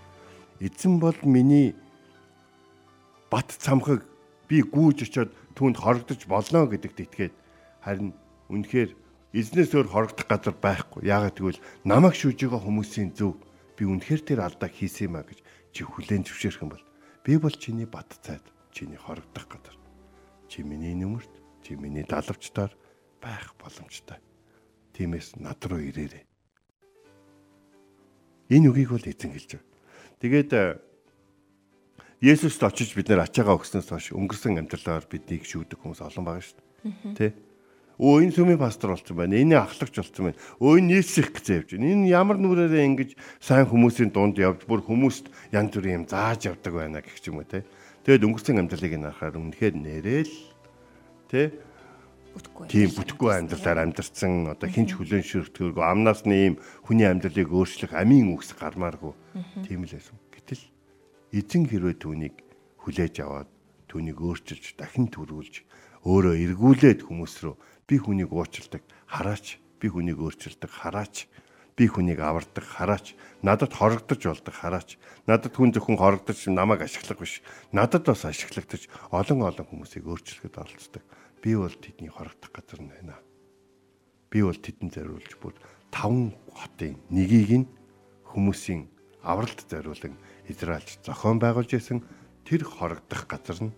эзэн 0.60 1.00
бол 1.00 1.16
миний 1.24 1.76
бат 3.32 3.48
цамхаг 3.56 4.04
би 4.52 4.64
гүйж 4.64 5.08
очиод 5.08 5.32
түүнд 5.58 5.78
хорогдож 5.82 6.22
болно 6.30 6.70
гэдэгт 6.70 7.00
итгээд 7.02 7.36
харин 7.82 8.14
үнэхээр 8.54 8.94
эзнээс 9.34 9.74
өөр 9.74 9.90
хорогдох 9.90 10.28
газар 10.30 10.54
байхгүй. 10.54 11.10
Яагаад 11.10 11.34
гэвэл 11.34 11.66
намайг 11.82 12.14
шүүж 12.14 12.46
байгаа 12.46 12.62
хүмүүсийн 12.62 13.18
зөв 13.18 13.42
би 13.74 13.84
үнэхээр 13.90 14.22
тэр 14.22 14.40
алдааг 14.46 14.72
хийсэн 14.72 15.10
юм 15.10 15.18
а 15.18 15.26
гэж 15.26 15.42
чи 15.74 15.82
хүлээн 15.82 16.24
зөвшөөрөх 16.30 16.62
юм 16.62 16.72
бол 16.78 16.86
би 17.26 17.34
бол 17.42 17.56
чиний 17.58 17.90
бат 17.90 18.14
цайд, 18.22 18.46
чиний 18.70 19.02
хорогдох 19.02 19.50
газар. 19.50 19.76
Чи 20.48 20.64
миний 20.64 20.94
нүмерт, 20.94 21.34
чи 21.66 21.76
миний 21.76 22.06
далавчтаар 22.06 22.72
байх 23.20 23.58
боломжтой. 23.60 24.22
Тиймээс 24.94 25.42
над 25.42 25.60
руу 25.66 25.82
ирээрэй. 25.82 26.24
Энэ 28.50 28.70
үгийг 28.72 28.96
бол 28.96 29.04
эзэн 29.04 29.36
хэлж 29.36 29.60
байна. 29.60 29.70
Тэгээд 30.24 30.50
Есүст 32.18 32.64
очиж 32.66 32.98
бид 32.98 33.14
нэр 33.14 33.30
ачаагаа 33.30 33.62
өгснөөс 33.62 33.94
хойш 33.94 34.10
өнгөрсөн 34.10 34.58
амьдралаар 34.58 35.06
биднийг 35.06 35.46
шүүдэг 35.46 35.78
хүмүүс 35.78 36.02
олон 36.02 36.26
байгаа 36.26 36.42
шүү 36.42 36.58
дээ. 36.58 37.14
Тэ? 37.14 37.28
Өө 38.02 38.26
энэ 38.26 38.34
сүмийн 38.34 38.58
пастор 38.58 38.98
болсон 38.98 39.22
байна. 39.22 39.38
Энэ 39.38 39.54
ахлагч 39.62 40.02
болсон 40.02 40.34
байна. 40.34 40.42
Өө 40.58 40.82
энэ 40.82 40.98
нийслэх 40.98 41.30
гэж 41.30 41.46
явж 41.54 41.70
байна. 41.78 41.94
Энэ 41.94 42.10
ямар 42.10 42.42
нүрээрээ 42.42 42.90
ингэж 42.90 43.10
сайн 43.38 43.70
хүмүүсийн 43.70 44.10
дунд 44.10 44.42
явж 44.42 44.66
бүр 44.66 44.82
хүмүүст 44.82 45.30
янз 45.54 45.78
бүрийн 45.78 46.02
юм 46.02 46.06
зааж 46.10 46.50
явдаг 46.50 46.74
байна 46.74 47.06
гэх 47.06 47.22
юм 47.22 47.38
уу 47.38 47.46
те. 47.46 47.62
Тэгэд 48.02 48.26
өнгөрсөн 48.26 48.66
амьдралыг 48.66 48.94
нь 48.98 49.06
харахаар 49.06 49.38
үнэхээр 49.38 49.76
нэрэл 49.78 50.34
те 51.30 51.54
бүтэхгүй. 52.34 52.66
Тийм 52.66 52.90
бүтэхгүй 52.98 53.32
амьдралаар 53.34 53.86
амьдарсан 53.86 54.58
одоо 54.58 54.70
хинч 54.70 54.98
хүлэн 54.98 55.22
шүртгөөг 55.22 55.78
амнаас 55.82 56.26
нь 56.26 56.34
ийм 56.34 56.56
хүний 56.82 57.06
амьдралыг 57.06 57.50
өөрчлөх 57.50 57.94
амийн 57.94 58.34
үгс 58.34 58.58
гармааргүй. 58.58 59.14
Тийм 59.66 59.86
л 59.86 59.94
байсан 59.94 60.18
эзэн 61.34 61.64
хэрвээ 61.68 61.96
түүнийг 62.00 62.36
хүлээж 62.84 63.16
аваад 63.24 63.50
түүнийг 63.92 64.18
өөрчилж 64.20 64.76
дахин 64.80 65.08
төрүүлж 65.12 65.68
өөрөө 66.08 66.36
эргүүлээд 66.46 67.04
хүмүүс 67.04 67.34
рүү 67.44 67.56
би 67.88 67.96
хүнийг 68.00 68.32
уучилдаг 68.32 68.84
хараач 69.08 69.60
би 69.80 69.88
хүнийг 69.92 70.20
өөрчилдөг 70.20 70.72
хараач 70.72 71.28
би 71.78 71.86
хүнийг 71.88 72.20
авардаг 72.20 72.66
хараач 72.66 73.14
надад 73.46 73.72
хорогдож 73.72 74.22
болдог 74.24 74.56
хараач 74.56 74.98
надад 75.30 75.54
хүн 75.54 75.72
зөвхөн 75.72 76.02
хорогдож 76.02 76.50
намайг 76.50 76.82
ашиглах 76.82 77.22
биш 77.22 77.46
надад 77.72 78.04
бас 78.10 78.26
ашиглагдаж 78.26 78.90
олон 79.14 79.46
олон 79.46 79.68
хүмүүсийг 79.70 80.10
өөрчлөхөд 80.10 80.58
оролцдог. 80.58 81.04
Би 81.46 81.54
бол 81.54 81.70
тэдний 81.70 82.10
хорогдох 82.10 82.50
газар 82.50 82.82
нь 82.82 82.90
байна. 82.90 83.22
Би 84.34 84.42
бол 84.42 84.58
тэдэнд 84.58 84.98
зориулж 84.98 85.32
бүр 85.38 85.54
таван 85.94 86.34
хотын 86.50 86.98
нэгийг 87.14 87.52
нь 87.62 87.70
хүмүүсийн 88.26 88.90
авралт 89.28 89.68
зориулан 89.68 90.16
Израильч 90.48 91.04
зохион 91.04 91.38
байгуулж 91.44 91.76
исэн 91.76 92.00
тэр 92.48 92.64
хорогдох 92.64 93.28
газар 93.28 93.60
нь 93.60 93.76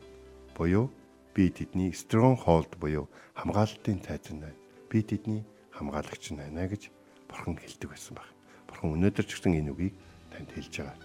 буюу 0.53 0.93
би 1.33 1.49
тэдний 1.49 1.89
stronghold 1.89 2.77
буюу 2.77 3.09
хамгаалалтын 3.33 3.99
тайзан 4.05 4.45
байна. 4.45 4.59
Би 4.93 5.01
тэдний 5.01 5.41
хамгаалагч 5.73 6.37
байна 6.37 6.69
гэж 6.69 6.93
бурхан 7.25 7.57
хэлдэг 7.57 7.89
байсан 7.89 8.13
баг. 8.13 8.29
Бурхан 8.69 8.93
өнөөдөр 8.93 9.25
ч 9.25 9.33
гэсэн 9.33 9.57
энэ 9.57 9.73
үгийг 9.73 9.95
танд 10.29 10.53
хэлж 10.53 10.73
байгаа. 10.85 10.97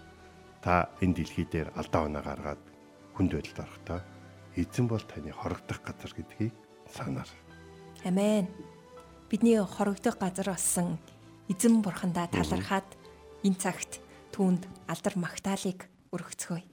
Та 0.61 0.73
энэ 1.01 1.17
дэлхий 1.25 1.49
дээр 1.49 1.73
алдаа 1.73 2.05
оноо 2.05 2.23
гаргаад 2.25 2.63
хүнд 3.17 3.33
байдалд 3.33 3.65
орохдоо 3.65 4.01
эзэн 4.57 4.87
бол 4.89 5.05
таны 5.05 5.33
хорогдох 5.33 5.81
газар 5.81 6.13
гэдгийг 6.13 6.53
санаар. 6.89 7.31
Амен. 8.05 8.49
Бидний 9.31 9.57
хорогдох 9.61 10.21
газар 10.21 10.53
болсон 10.53 10.99
эзэн 11.49 11.81
бурхандаа 11.81 12.29
талархаад 12.29 12.89
энэ 13.45 13.61
цагт 13.61 13.84
түүнд 14.35 14.67
алдар 14.91 15.15
магтаалык 15.15 15.87
өргөцгөөе. 16.11 16.67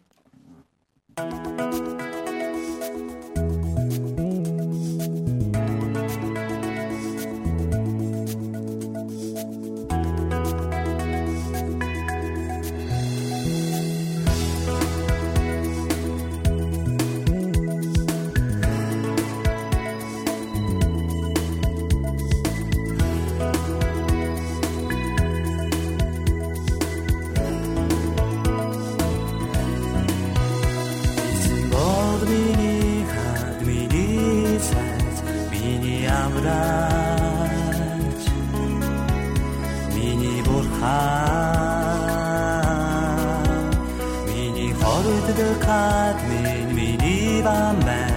Хорддохад 45.31 46.17
минь 46.29 46.71
миний 46.75 47.41
бамбай 47.45 48.11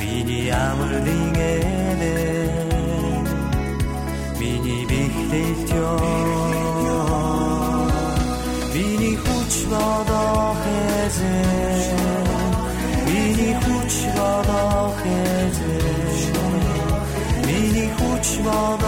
миний 0.00 0.50
амрлын 0.50 1.36
элэ 1.54 2.16
миний 4.40 4.84
бихлэлт 4.90 5.68
ёо 5.86 5.96
миний 8.74 9.16
хүч 9.24 9.54
бодох 9.70 10.62
эзэн 11.02 12.26
миний 13.06 13.54
хүч 13.64 13.94
бодох 14.16 14.98
эзэн 15.20 16.62
миний 17.46 17.90
хүч 17.98 18.26
бодох 18.46 18.74
эзэн 18.74 18.85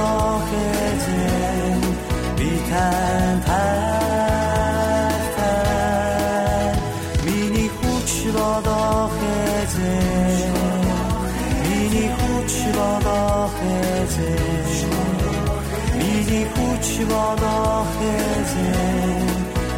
хүч 16.99 17.07
бодох 17.07 17.95
эзэн 18.13 19.29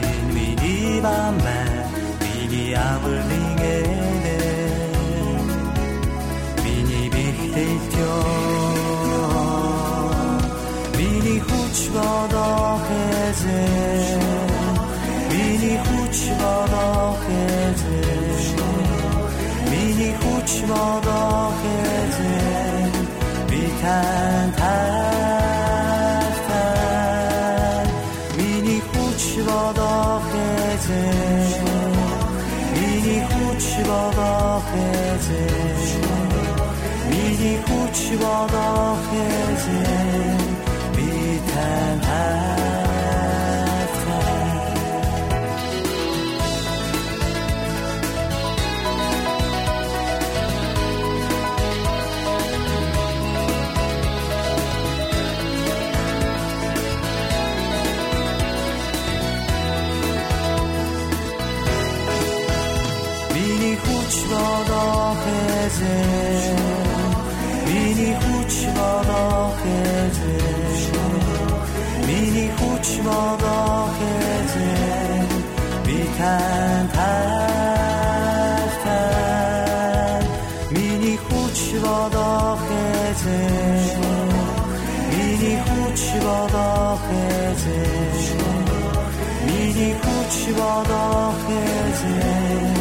хүч 20.71 20.77
бодох 20.77 21.61
эзэн 21.99 22.95
би 23.51 23.63
тань 23.83 24.53
таатай 24.61 24.87
миний 28.37 28.83
хүч 28.91 29.23
бодох 29.47 30.29
эзэн 30.71 31.95
миний 32.75 33.23
хүч 33.31 33.65
бодох 33.89 34.69
эзэн 35.11 36.31
миний 37.11 37.59
хүч 37.67 37.99
бодох 38.23 39.05
эзэн 39.27 40.41
би 40.95 41.09
тань 41.51 42.01
таатай 42.07 42.60
бодох 91.21 91.45
эзэн 91.85 92.77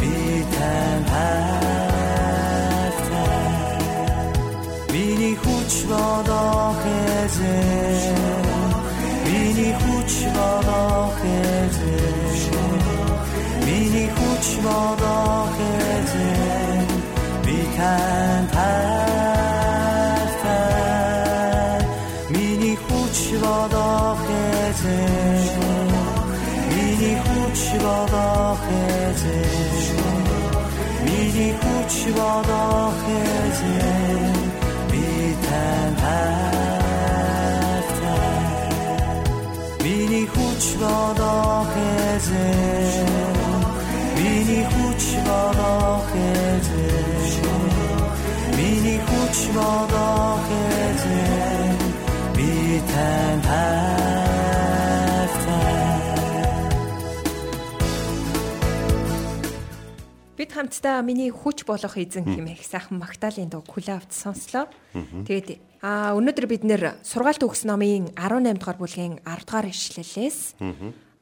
би 0.00 0.14
тань 0.54 1.04
хайртай 1.12 1.46
Миний 4.92 5.36
хүч 5.42 5.72
бодох 5.90 6.82
эзэн 7.20 8.72
Миний 9.26 9.74
хүч 9.80 10.12
бодох 10.36 11.18
эзэн 11.40 12.52
Миний 13.66 14.08
хүч 14.16 14.46
бодох 14.64 15.54
хүч 32.08 32.14
бодох 32.16 33.00
эзэн 33.20 34.36
би 34.90 35.04
тань 35.44 35.96
хайртай 36.02 36.38
Миний 39.84 40.26
хүч 40.34 40.64
бодох 40.80 41.72
эзэн 42.14 43.06
Миний 44.16 44.64
хүч 44.72 45.04
бодох 45.26 46.08
эзэн 46.32 47.64
Миний 48.56 49.00
хүч 49.08 49.38
бодох 49.56 50.46
эзэн 50.88 51.78
би 52.36 52.50
тань 52.90 53.42
хайртай 53.48 53.97
хамтдаа 60.58 61.06
миний 61.06 61.30
хүч 61.30 61.62
болох 61.62 61.94
эзэн 61.94 62.26
хэмээх 62.26 62.66
сайхан 62.66 62.98
Магдалины 62.98 63.46
дуу 63.46 63.62
хүлээ 63.62 64.02
авч 64.02 64.10
сонслоо. 64.10 64.66
Тэгээд 64.90 65.62
а 65.86 66.18
өнөөдөр 66.18 66.46
бид 66.50 66.66
нэр 66.66 66.98
сургаалт 67.06 67.46
өгс 67.46 67.62
номын 67.62 68.10
18 68.18 68.58
дугаар 68.58 68.78
бүлгийн 68.82 69.22
10 69.22 69.46
дугаар 69.46 69.70
ишлэлээс 69.70 70.58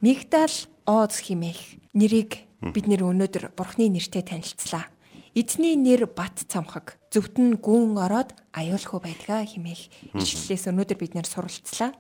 Мигдал 0.01 0.57
Оз 0.89 1.21
хэмээх 1.21 1.93
нэрийг 1.93 2.49
бид 2.65 2.89
нэр 2.89 3.05
өнөөдөр 3.05 3.53
Бурхны 3.53 3.93
нэртэй 3.93 4.25
танилцлаа. 4.25 4.89
Эзний 5.37 5.77
нэр 5.77 6.09
бат 6.09 6.41
цамхаг 6.49 6.97
зөвтөн 7.13 7.61
гүн 7.61 8.01
ороод 8.01 8.33
аюулгүй 8.57 9.01
байдгаа 9.05 9.45
хэмээх 9.45 10.17
ишлэлээс 10.17 10.73
өнөөдөр 10.73 10.97
бид 10.97 11.13
нэр 11.13 11.29
суралцлаа. 11.29 11.93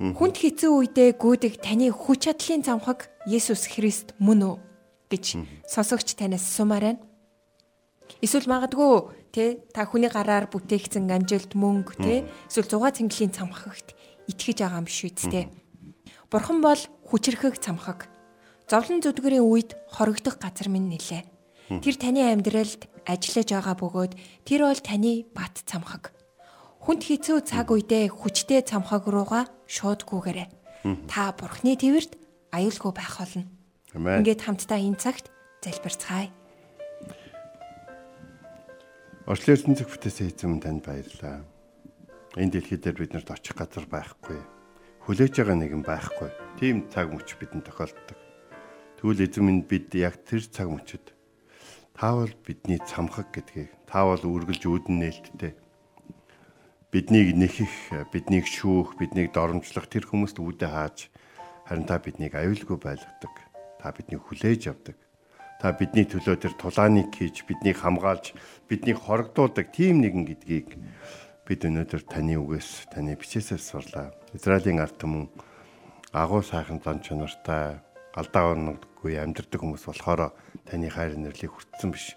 Хүнд 0.00 0.40
хэцүү 0.40 0.72
үедээ 0.72 1.20
гүйдэг 1.20 1.60
таны 1.60 1.92
хүч 1.92 2.32
чадлын 2.32 2.64
цамхаг 2.64 3.12
Есүс 3.28 3.68
Христ 3.68 4.16
мөн 4.16 4.40
үү 4.48 4.71
гэж 5.12 5.24
сонсогч 5.68 6.16
танаас 6.16 6.48
сумаар 6.48 6.96
байна. 6.96 7.00
Эсвэл 8.24 8.48
магадгүй 8.48 9.12
те 9.32 9.60
та 9.76 9.84
хүний 9.84 10.08
гараар 10.08 10.48
бүтээгдсэн 10.48 11.08
амжилт 11.12 11.52
мөнгө 11.52 12.00
те 12.00 12.24
эсвэл 12.48 12.68
зугаа 12.72 12.92
цэнгэлийн 12.96 13.32
цамхагт 13.36 13.92
итгэж 14.28 14.64
байгаа 14.64 14.80
юм 14.80 14.88
шүү 14.88 15.12
дээ. 15.28 15.46
Бурхан 16.32 16.64
бол 16.64 16.80
хүчрхэг 17.12 17.60
цамхаг. 17.60 18.08
Зовлон 18.68 19.04
зүдгэрийн 19.04 19.44
үед 19.44 19.76
хорогдох 19.92 20.40
газар 20.40 20.72
минь 20.72 20.88
нилээ. 20.88 21.28
Тэр 21.84 21.96
таны 22.00 22.24
амьдралд 22.32 22.88
ажиллаж 23.04 23.48
байгаа 23.52 23.76
бөгөөд 23.76 24.12
тэр 24.48 24.64
бол 24.64 24.80
таны 24.80 25.28
бат 25.36 25.60
цамхаг. 25.68 26.12
Хүнд 26.82 27.02
хэцүү 27.04 27.44
цаг 27.44 27.68
үедээ 27.70 28.08
хүчтэй 28.10 28.64
цамхаг 28.64 29.06
руугаа 29.06 29.44
шууд 29.68 30.08
гүгээрэй. 30.08 30.48
Та 31.06 31.36
бурхны 31.36 31.76
твэрт 31.76 32.16
аюулгүй 32.50 32.92
байх 32.96 33.16
болно. 33.20 33.44
Ингээд 33.92 34.40
хамтдаа 34.40 34.80
энэ 34.80 34.96
цагт 34.96 35.28
залбирцгаая. 35.60 36.32
Орчлын 39.28 39.56
ертөнцөг 39.56 39.88
бүтээсэн 39.92 40.32
эзэм 40.32 40.60
танд 40.64 40.82
баярлалаа. 40.82 41.44
Энэ 42.40 42.58
дэлхий 42.58 42.80
дээр 42.80 42.96
биднэрт 42.96 43.28
очих 43.28 43.54
газар 43.54 43.84
байхгүй. 43.86 44.40
Хүлээж 45.04 45.44
байгаа 45.44 45.56
нэгэн 45.60 45.84
байхгүй. 45.84 46.30
Тийм 46.56 46.88
цаг 46.88 47.12
мөч 47.12 47.36
бидэнд 47.36 47.68
тохиолддог. 47.68 48.18
Тэгвэл 48.96 49.24
эзэм 49.28 49.44
минь 49.46 49.62
бид 49.68 49.92
яг 49.92 50.24
тэр 50.24 50.42
цаг 50.48 50.72
мөчөд 50.72 51.12
таавал 51.92 52.32
бидний 52.42 52.80
цамхаг 52.80 53.28
гэдгийг 53.30 53.70
таавал 53.86 54.24
үргэлж 54.24 54.64
үүдэн 54.64 54.96
нээлттэй 54.98 55.52
биднийг 56.92 57.32
нэхэх, 57.36 58.08
биднийг 58.12 58.44
шүүх, 58.44 59.00
биднийг 59.00 59.32
доромжлох 59.32 59.88
тэр 59.88 60.04
хүмүүст 60.04 60.36
үүдэ 60.36 60.68
хааж 60.68 61.08
харин 61.64 61.88
та 61.88 61.96
биднийг 61.96 62.36
аюулгүй 62.36 62.76
байлгадаг. 62.76 63.51
Та 63.82 63.90
биднийг 63.90 64.22
хүлээж 64.22 64.70
авдаг. 64.70 64.94
Та 65.58 65.74
бидний 65.74 66.06
төлөө 66.06 66.38
тэр 66.38 66.54
тулааныг 66.54 67.10
хийж, 67.10 67.42
биднийг 67.42 67.82
хамгаалж, 67.82 68.30
биднийг 68.70 69.02
хорогдуулдаг 69.02 69.74
тийм 69.74 69.98
нэгэн 69.98 70.22
гэдгийг 70.22 70.78
бид 71.42 71.66
өнөөдөр 71.66 72.02
таны 72.06 72.38
үгээс, 72.38 72.94
таны 72.94 73.18
бичээсээс 73.18 73.74
сурлаа. 73.74 74.14
Израилийн 74.30 74.78
ард 74.78 75.02
түмэн 75.02 75.26
агуу 76.14 76.46
сайхан 76.46 76.78
зан 76.78 77.02
чанартай 77.02 77.82
алдаа 78.14 78.54
оногдгүй 78.54 79.18
амьдрдаг 79.18 79.58
хүмүүс 79.58 79.82
болохоор 79.90 80.30
таны 80.62 80.86
хайр 80.86 81.18
нэрлийг 81.18 81.50
хүртсэн 81.50 81.90
биш 81.90 82.14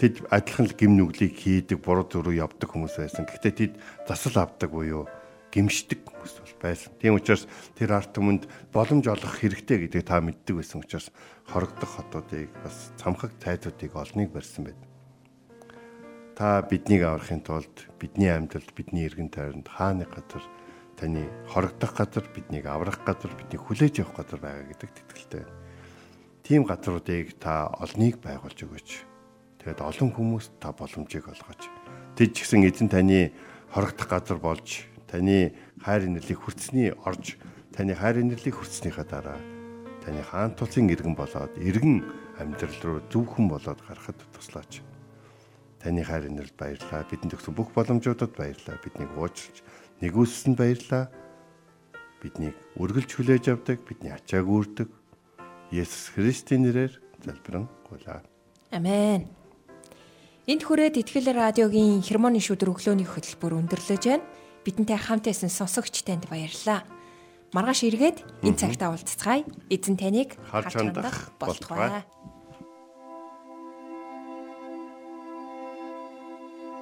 тэд 0.00 0.24
адилхан 0.32 0.64
л 0.64 0.78
гим 0.80 0.96
нүглийг 0.96 1.36
хийдэг, 1.36 1.84
буруу 1.84 2.08
зөрүү 2.08 2.40
явдаг 2.40 2.72
хүмүүс 2.72 3.04
байсан. 3.04 3.28
Гэхдээ 3.28 3.52
тэд 3.52 3.72
засал 4.08 4.48
авдаг 4.48 4.72
буюу 4.72 5.04
гимшдэг 5.50 6.06
хүмүүс 6.06 6.34
бол 6.40 6.54
байсан. 6.62 6.94
Тийм 6.98 7.18
учраас 7.18 7.44
тэр 7.74 7.94
арт 7.98 8.14
түмэнд 8.14 8.46
боломж 8.72 9.06
олох 9.10 9.34
хэрэгтэй 9.38 9.86
гэдгийг 9.86 10.06
та 10.06 10.22
мэддэг 10.22 10.56
байсан 10.56 10.80
учраас 10.80 11.10
хорогдох 11.50 12.00
хотуудыг 12.00 12.50
бас 12.62 12.94
цамхаг 12.96 13.34
цайдуудыг 13.42 13.92
олныг 13.94 14.30
барьсан 14.30 14.70
байд. 14.70 14.80
Та 16.38 16.62
биднийг 16.62 17.02
аврахын 17.04 17.42
тулд 17.44 17.90
бидний 17.98 18.30
амьдралд 18.30 18.72
бидний 18.72 19.04
эргэн 19.04 19.28
тойронд 19.28 19.68
хааны 19.68 20.06
газар 20.06 20.44
таны 20.96 21.28
хорогдох 21.50 21.92
газар 21.92 22.24
биднийг 22.32 22.64
аврах 22.66 23.04
газар 23.04 23.34
биднийг 23.34 23.66
хүлээж 23.66 24.06
авах 24.06 24.24
газар 24.24 24.40
байгаа 24.40 24.66
гэдэгт 24.70 25.02
итгэлтэй. 25.04 25.44
Тийм 26.46 26.64
газруудыг 26.64 27.36
та 27.36 27.68
олныг 27.76 28.22
байгуулж 28.24 28.58
өгөөч 28.64 29.10
Тэгээд 29.60 29.84
олон 29.84 30.08
хүмүүст 30.16 30.56
та 30.56 30.72
боломжийг 30.72 31.28
олгооч. 31.28 31.68
Тэд 32.16 32.32
ч 32.32 32.48
гэсэн 32.48 32.64
эзэн 32.64 32.88
таны 32.88 33.28
хорогдох 33.68 34.08
газар 34.08 34.40
болж 34.40 34.88
таны 35.10 35.52
хайр 35.82 36.06
инэрлийг 36.06 36.38
хүртсэний 36.38 36.94
орж 37.04 37.36
таны 37.74 37.94
хайр 37.98 38.22
инэрлийг 38.22 38.54
хүртснийхаа 38.54 39.04
дараа 39.04 39.40
таны 40.06 40.22
хаан 40.22 40.54
тулсын 40.54 40.88
иргэн 40.88 41.14
болоод 41.18 41.52
иргэн 41.58 42.06
амьдрал 42.40 42.78
руу 42.82 42.98
зөвхөн 43.12 43.48
болоод 43.48 43.80
гарахад 43.84 44.16
туслаач. 44.32 44.80
Таны 45.80 46.04
хайр 46.04 46.28
инэрл 46.28 46.52
баярлаа. 46.56 47.04
Бидэнд 47.08 47.36
өгсөн 47.36 47.54
бүх 47.56 47.72
боломжуудад 47.76 48.32
баярлаа. 48.36 48.76
Биднийг 48.80 49.12
уучлж 49.16 49.64
нэгүссэнд 50.00 50.56
баярлаа. 50.56 51.08
Биднийг 52.20 52.56
үргэлж 52.76 53.10
хүлээж 53.16 53.44
авдаг, 53.48 53.80
бидний 53.84 54.12
ачааг 54.12 54.44
үүрдэг. 54.44 54.88
Есүс 55.72 56.12
Христийн 56.16 56.68
нэрээр 56.68 56.92
залбирэн 57.24 57.64
гуйлаа. 57.88 58.20
Амен. 58.72 59.28
Энд 60.44 60.62
хүрээд 60.64 61.00
Итгэл 61.00 61.32
радиогийн 61.32 62.04
хермоны 62.04 62.40
шүдэр 62.44 62.72
өглөөний 62.76 63.08
хөтөлбөр 63.08 63.64
өндөрлөж 63.64 64.04
байна. 64.04 64.24
Бидэнтэй 64.64 65.00
хамт 65.00 65.24
байсан 65.24 65.48
сонсогч 65.48 66.04
танд 66.04 66.28
баярлалаа. 66.28 66.84
Маргааш 67.56 67.88
эргээд 67.88 68.18
энэ 68.44 68.60
цагтаа 68.60 68.92
уулзцгаая. 68.92 69.48
Эзэн 69.72 69.96
таныг 69.96 70.36
харж 70.52 70.76
хандах 70.76 71.32
болтугай. 71.40 72.04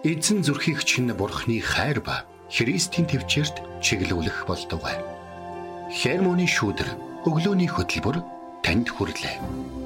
Эзэн 0.02 0.42
зүрхийг 0.42 0.82
чинь 0.82 1.10
бурхны 1.14 1.62
хайр 1.62 2.02
ба 2.02 2.26
Христийн 2.50 3.06
төвчөрт 3.06 3.62
чиглүүлэх 3.84 4.46
болтугай. 4.46 4.98
Хермоны 5.90 6.46
шүдэр 6.46 6.88
өглөөний 7.26 7.70
хөтөлбөр 7.70 8.20
танд 8.62 8.88
хүрэлээ. 8.92 9.77